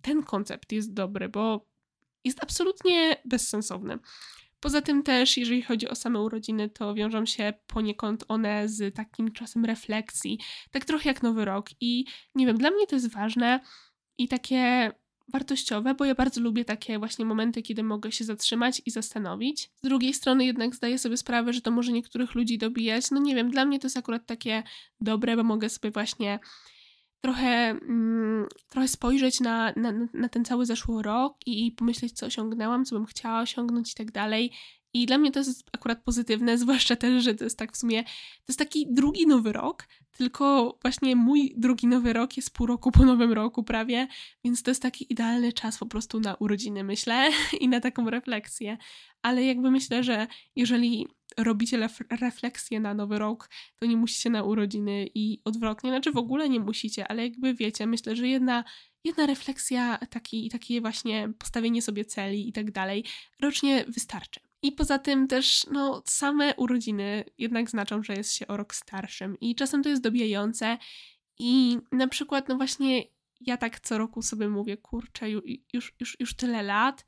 ten 0.03 0.23
koncept 0.23 0.73
jest 0.73 0.95
dobry, 0.95 1.29
bo 1.29 1.72
jest 2.25 2.43
absolutnie 2.43 3.17
bezsensowny. 3.25 3.99
Poza 4.61 4.83
tym 4.83 5.03
też, 5.03 5.37
jeżeli 5.37 5.63
chodzi 5.63 5.89
o 5.89 5.95
same 5.95 6.21
urodziny, 6.21 6.71
to 6.71 6.95
wiążą 6.95 7.27
się 7.27 7.53
poniekąd 7.67 8.25
one 8.29 8.69
z 8.69 8.95
takim 8.95 9.33
czasem 9.33 9.65
refleksji, 9.65 10.39
tak 10.71 10.85
trochę 10.85 11.09
jak 11.09 11.23
Nowy 11.23 11.45
Rok. 11.45 11.71
I 11.81 12.05
nie 12.35 12.47
wiem, 12.47 12.59
dla 12.59 12.71
mnie 12.71 12.87
to 12.87 12.97
jest 12.97 13.11
ważne 13.11 13.61
i 14.19 14.29
takie 14.29 14.93
wartościowe, 15.33 15.95
bo 15.95 16.05
ja 16.05 16.15
bardzo 16.15 16.41
lubię 16.41 16.65
takie 16.65 16.99
właśnie 16.99 17.25
momenty, 17.25 17.63
kiedy 17.63 17.83
mogę 17.83 18.13
się 18.13 18.25
zatrzymać 18.25 18.83
i 18.87 18.91
zastanowić. 18.91 19.71
Z 19.77 19.83
drugiej 19.83 20.15
strony 20.15 20.45
jednak 20.45 20.75
zdaję 20.75 20.99
sobie 20.99 21.17
sprawę, 21.17 21.53
że 21.53 21.61
to 21.61 21.71
może 21.71 21.93
niektórych 21.93 22.35
ludzi 22.35 22.59
dobijać. 22.59 23.11
No 23.11 23.21
nie 23.21 23.35
wiem, 23.35 23.51
dla 23.51 23.65
mnie 23.65 23.79
to 23.79 23.87
jest 23.87 23.97
akurat 23.97 24.27
takie 24.27 24.63
dobre, 25.01 25.37
bo 25.37 25.43
mogę 25.43 25.69
sobie 25.69 25.91
właśnie 25.91 26.39
trochę, 27.23 27.71
mm, 27.71 28.47
trochę 28.69 28.89
spojrzeć 28.89 29.41
na, 29.41 29.73
na, 29.77 29.93
na 30.15 30.29
ten 30.29 30.45
cały 30.45 30.67
zeszły 30.67 31.03
rok 31.03 31.37
i, 31.47 31.73
pomyśleć, 31.73 32.13
co 32.13 32.27
osiągnęłam, 32.27 32.85
co 32.85 32.97
bym 32.97 33.07
chciała 33.07 33.41
osiągnąć 33.41 33.93
i 33.93 33.95
tak 33.95 34.11
dalej. 34.11 34.53
I 34.95 35.07
dla 35.07 35.19
mnie 35.19 35.33
to 35.33 35.39
jest 35.39 35.71
akurat 35.73 36.03
pozytywne, 36.03 36.59
zwłaszcza 36.59 36.97
też, 36.97 37.25
że 37.25 37.35
to 37.35 37.45
jest 37.45 37.59
tak 37.59 37.73
w 37.73 37.77
sumie, 37.77 38.05
to 38.05 38.45
jest 38.49 38.59
taki 38.59 38.87
drugi 38.91 39.27
nowy 39.27 39.53
rok, 39.53 39.89
tylko 40.17 40.79
właśnie 40.83 41.17
mój 41.17 41.55
drugi 41.57 41.87
nowy 41.87 42.13
rok 42.13 42.37
jest 42.37 42.51
pół 42.51 42.67
roku 42.67 42.93
po 42.93 43.05
nowym 43.05 43.33
roku 43.33 43.63
prawie, 43.63 44.09
więc 44.45 44.63
to 44.63 44.71
jest 44.71 44.83
taki 44.83 45.13
idealny 45.13 45.53
czas 45.53 45.79
po 45.79 45.87
prostu 45.87 46.21
na 46.21 46.35
urodziny, 46.35 46.85
myślę, 46.85 47.31
i 47.61 47.69
na 47.69 47.81
taką 47.81 48.11
refleksję. 48.11 48.79
Ale 49.23 49.45
jakby 49.45 49.71
myślę, 49.71 50.05
że 50.05 50.27
jeżeli 50.57 51.09
robicie 51.37 51.89
refleksję 52.11 52.81
na 52.81 52.95
nowy 52.95 53.19
rok, 53.19 53.51
to 53.77 53.87
nie 53.87 53.97
musicie 53.97 54.31
na 54.31 54.43
urodziny 54.43 55.09
i 55.15 55.41
odwrotnie, 55.45 55.91
znaczy 55.91 56.13
w 56.13 56.17
ogóle 56.17 56.49
nie 56.49 56.61
musicie, 56.61 57.09
ale 57.09 57.23
jakby 57.23 57.55
wiecie, 57.55 57.87
myślę, 57.87 58.17
że 58.17 58.29
jedna, 58.29 58.65
jedna 59.05 59.27
refleksja, 59.27 59.99
taki, 60.11 60.49
takie 60.49 60.81
właśnie 60.81 61.33
postawienie 61.39 61.83
sobie 61.83 62.05
celi 62.05 62.49
i 62.49 62.53
tak 62.53 62.71
dalej, 62.71 63.05
rocznie 63.41 63.85
wystarczy. 63.89 64.41
I 64.63 64.73
poza 64.73 64.99
tym 64.99 65.29
też, 65.29 65.67
no, 65.71 66.03
same 66.07 66.55
urodziny 66.57 67.25
jednak 67.39 67.71
znaczą, 67.71 68.03
że 68.03 68.13
jest 68.13 68.35
się 68.35 68.47
o 68.47 68.57
rok 68.57 68.75
starszym 68.75 69.41
i 69.41 69.55
czasem 69.55 69.83
to 69.83 69.89
jest 69.89 70.03
dobijające 70.03 70.79
i 71.39 71.79
na 71.93 72.09
przykład, 72.09 72.49
no 72.49 72.57
właśnie 72.57 73.05
ja 73.41 73.57
tak 73.57 73.81
co 73.81 73.99
roku 73.99 74.23
sobie 74.23 74.49
mówię, 74.49 74.77
kurczę, 74.77 75.31
już, 75.31 75.95
już, 76.01 76.17
już 76.21 76.35
tyle 76.37 76.63
lat, 76.63 77.05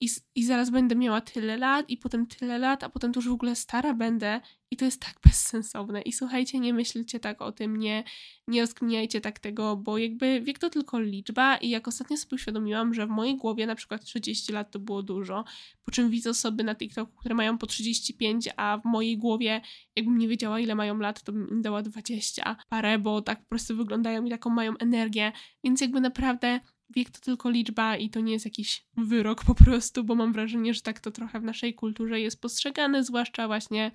i, 0.00 0.08
i 0.34 0.44
zaraz 0.44 0.70
będę 0.70 0.96
miała 0.96 1.20
tyle 1.20 1.56
lat, 1.56 1.90
i 1.90 1.96
potem 1.96 2.26
tyle 2.26 2.58
lat, 2.58 2.84
a 2.84 2.88
potem 2.88 3.12
to 3.12 3.18
już 3.18 3.28
w 3.28 3.32
ogóle 3.32 3.56
stara 3.56 3.94
będę, 3.94 4.40
i 4.70 4.76
to 4.76 4.84
jest 4.84 5.00
tak 5.00 5.14
bezsensowne. 5.26 6.02
I 6.02 6.12
słuchajcie, 6.12 6.58
nie 6.58 6.74
myślcie 6.74 7.20
tak 7.20 7.42
o 7.42 7.52
tym, 7.52 7.76
nie, 7.76 8.04
nie 8.48 8.60
rozkminiajcie 8.60 9.20
tak 9.20 9.38
tego, 9.38 9.76
bo 9.76 9.98
jakby 9.98 10.40
wiek 10.40 10.58
to 10.58 10.70
tylko 10.70 11.00
liczba, 11.00 11.56
i 11.56 11.70
jak 11.70 11.88
ostatnio 11.88 12.16
sobie 12.16 12.34
uświadomiłam, 12.34 12.94
że 12.94 13.06
w 13.06 13.10
mojej 13.10 13.36
głowie 13.36 13.66
na 13.66 13.74
przykład 13.74 14.04
30 14.04 14.52
lat 14.52 14.70
to 14.70 14.78
było 14.78 15.02
dużo, 15.02 15.44
po 15.84 15.90
czym 15.90 16.10
widzę 16.10 16.30
osoby 16.30 16.64
na 16.64 16.74
TikToku, 16.74 17.16
które 17.16 17.34
mają 17.34 17.58
po 17.58 17.66
35, 17.66 18.48
a 18.56 18.78
w 18.78 18.84
mojej 18.84 19.18
głowie, 19.18 19.60
jakbym 19.96 20.18
nie 20.18 20.28
wiedziała, 20.28 20.60
ile 20.60 20.74
mają 20.74 20.98
lat, 20.98 21.22
to 21.22 21.32
bym 21.32 21.48
im 21.50 21.62
dała 21.62 21.82
20 21.82 22.56
parę, 22.68 22.98
bo 22.98 23.22
tak 23.22 23.40
po 23.40 23.48
prostu 23.48 23.76
wyglądają 23.76 24.24
i 24.24 24.30
taką 24.30 24.50
mają 24.50 24.76
energię, 24.76 25.32
więc 25.64 25.80
jakby 25.80 26.00
naprawdę 26.00 26.60
wiek 26.90 27.10
to 27.10 27.20
tylko 27.20 27.50
liczba 27.50 27.96
i 27.96 28.10
to 28.10 28.20
nie 28.20 28.32
jest 28.32 28.44
jakiś 28.44 28.86
wyrok 28.96 29.44
po 29.44 29.54
prostu, 29.54 30.04
bo 30.04 30.14
mam 30.14 30.32
wrażenie, 30.32 30.74
że 30.74 30.80
tak 30.80 31.00
to 31.00 31.10
trochę 31.10 31.40
w 31.40 31.44
naszej 31.44 31.74
kulturze 31.74 32.20
jest 32.20 32.40
postrzegane, 32.40 33.04
zwłaszcza 33.04 33.46
właśnie 33.46 33.90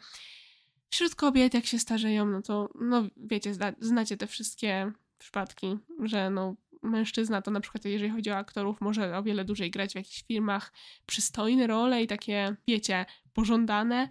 wśród 0.89 1.15
kobiet, 1.15 1.53
jak 1.53 1.65
się 1.65 1.79
starzeją, 1.79 2.25
no 2.25 2.41
to, 2.41 2.69
no 2.81 3.03
wiecie, 3.17 3.53
zna, 3.53 3.73
znacie 3.79 4.17
te 4.17 4.27
wszystkie 4.27 4.91
przypadki, 5.17 5.77
że 6.03 6.29
no 6.29 6.55
mężczyzna 6.83 7.41
to 7.41 7.51
na 7.51 7.61
przykład, 7.61 7.85
jeżeli 7.85 8.11
chodzi 8.11 8.31
o 8.31 8.37
aktorów, 8.37 8.81
może 8.81 9.17
o 9.17 9.23
wiele 9.23 9.45
dłużej 9.45 9.71
grać 9.71 9.91
w 9.91 9.95
jakichś 9.95 10.23
filmach 10.23 10.73
przystojne 11.05 11.67
role 11.67 12.03
i 12.03 12.07
takie, 12.07 12.55
wiecie, 12.67 13.05
pożądane, 13.33 14.09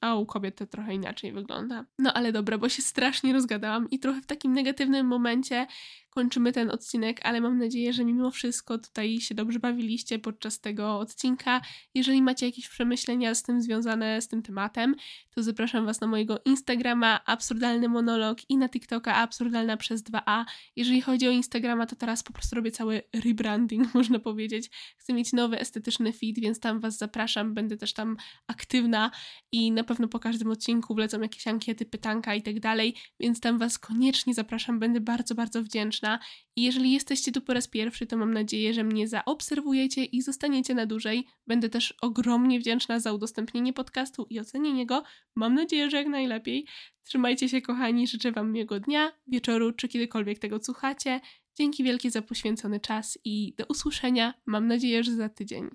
a 0.00 0.14
u 0.14 0.26
kobiet 0.26 0.56
to 0.56 0.66
trochę 0.66 0.94
inaczej 0.94 1.32
wygląda. 1.32 1.84
No 1.98 2.12
ale 2.12 2.32
dobra, 2.32 2.58
bo 2.58 2.68
się 2.68 2.82
strasznie 2.82 3.32
rozgadałam 3.32 3.90
i 3.90 3.98
trochę 3.98 4.20
w 4.20 4.26
takim 4.26 4.52
negatywnym 4.52 5.06
momencie 5.06 5.66
kończymy 6.10 6.52
ten 6.52 6.70
odcinek, 6.70 7.20
ale 7.22 7.40
mam 7.40 7.58
nadzieję, 7.58 7.92
że 7.92 8.04
mimo 8.04 8.30
wszystko 8.30 8.78
tutaj 8.78 9.20
się 9.20 9.34
dobrze 9.34 9.58
bawiliście 9.58 10.18
podczas 10.18 10.60
tego 10.60 10.98
odcinka. 10.98 11.60
Jeżeli 11.94 12.22
macie 12.22 12.46
jakieś 12.46 12.68
przemyślenia 12.68 13.34
z 13.34 13.42
tym 13.42 13.62
związane 13.62 14.20
z 14.22 14.28
tym 14.28 14.42
tematem, 14.42 14.94
to 15.34 15.42
zapraszam 15.42 15.86
Was 15.86 16.00
na 16.00 16.06
mojego 16.06 16.40
Instagrama 16.44 17.24
Absurdalny 17.24 17.88
Monolog 17.88 18.38
i 18.48 18.56
na 18.56 18.68
TikToka 18.68 19.14
Absurdalna 19.14 19.76
przez 19.76 20.02
2a. 20.02 20.44
Jeżeli 20.76 21.00
chodzi 21.00 21.28
o 21.28 21.30
Instagrama, 21.30 21.86
to 21.86 21.96
teraz 21.96 22.22
po 22.22 22.32
prostu 22.32 22.56
robię 22.56 22.70
cały 22.70 23.02
rebranding, 23.24 23.94
można 23.94 24.18
powiedzieć. 24.18 24.70
Chcę 24.96 25.12
mieć 25.12 25.32
nowy, 25.32 25.60
estetyczny 25.60 26.12
feed, 26.12 26.40
więc 26.40 26.60
tam 26.60 26.80
Was 26.80 26.98
zapraszam. 26.98 27.54
Będę 27.54 27.76
też 27.76 27.92
tam 28.00 28.16
aktywna 28.46 29.10
i 29.52 29.72
na 29.72 29.84
pewno 29.84 30.08
po 30.08 30.18
każdym 30.18 30.50
odcinku 30.50 30.94
wlecą 30.94 31.20
jakieś 31.20 31.46
ankiety, 31.46 31.84
pytanka 31.84 32.34
i 32.34 32.42
tak 32.42 32.60
dalej, 32.60 32.94
więc 33.20 33.40
tam 33.40 33.58
Was 33.58 33.78
koniecznie 33.78 34.34
zapraszam. 34.34 34.78
Będę 34.78 35.00
bardzo, 35.00 35.34
bardzo 35.34 35.62
wdzięczna. 35.62 36.18
I 36.56 36.62
jeżeli 36.62 36.92
jesteście 36.92 37.32
tu 37.32 37.40
po 37.40 37.54
raz 37.54 37.68
pierwszy, 37.68 38.06
to 38.06 38.16
mam 38.16 38.34
nadzieję, 38.34 38.74
że 38.74 38.84
mnie 38.84 39.08
zaobserwujecie 39.08 40.04
i 40.04 40.22
zostaniecie 40.22 40.74
na 40.74 40.86
dłużej. 40.86 41.26
Będę 41.46 41.68
też 41.68 41.94
ogromnie 42.02 42.60
wdzięczna 42.60 43.00
za 43.00 43.12
udostępnienie 43.12 43.72
podcastu 43.72 44.26
i 44.30 44.40
ocenienie 44.40 44.86
go. 44.86 45.02
Mam 45.36 45.54
nadzieję, 45.54 45.90
że 45.90 45.96
jak 45.96 46.06
najlepiej. 46.06 46.66
Trzymajcie 47.04 47.48
się, 47.48 47.62
kochani. 47.62 48.08
Życzę 48.08 48.32
Wam 48.32 48.52
miłego 48.52 48.80
dnia, 48.80 49.12
wieczoru, 49.26 49.72
czy 49.72 49.88
kiedykolwiek 49.88 50.38
tego 50.38 50.58
słuchacie. 50.62 51.20
Dzięki 51.54 51.84
wielkie 51.84 52.10
za 52.10 52.22
poświęcony 52.22 52.80
czas 52.80 53.18
i 53.24 53.54
do 53.58 53.66
usłyszenia. 53.66 54.34
Mam 54.46 54.66
nadzieję, 54.66 55.04
że 55.04 55.12
za 55.12 55.28
tydzień. 55.28 55.70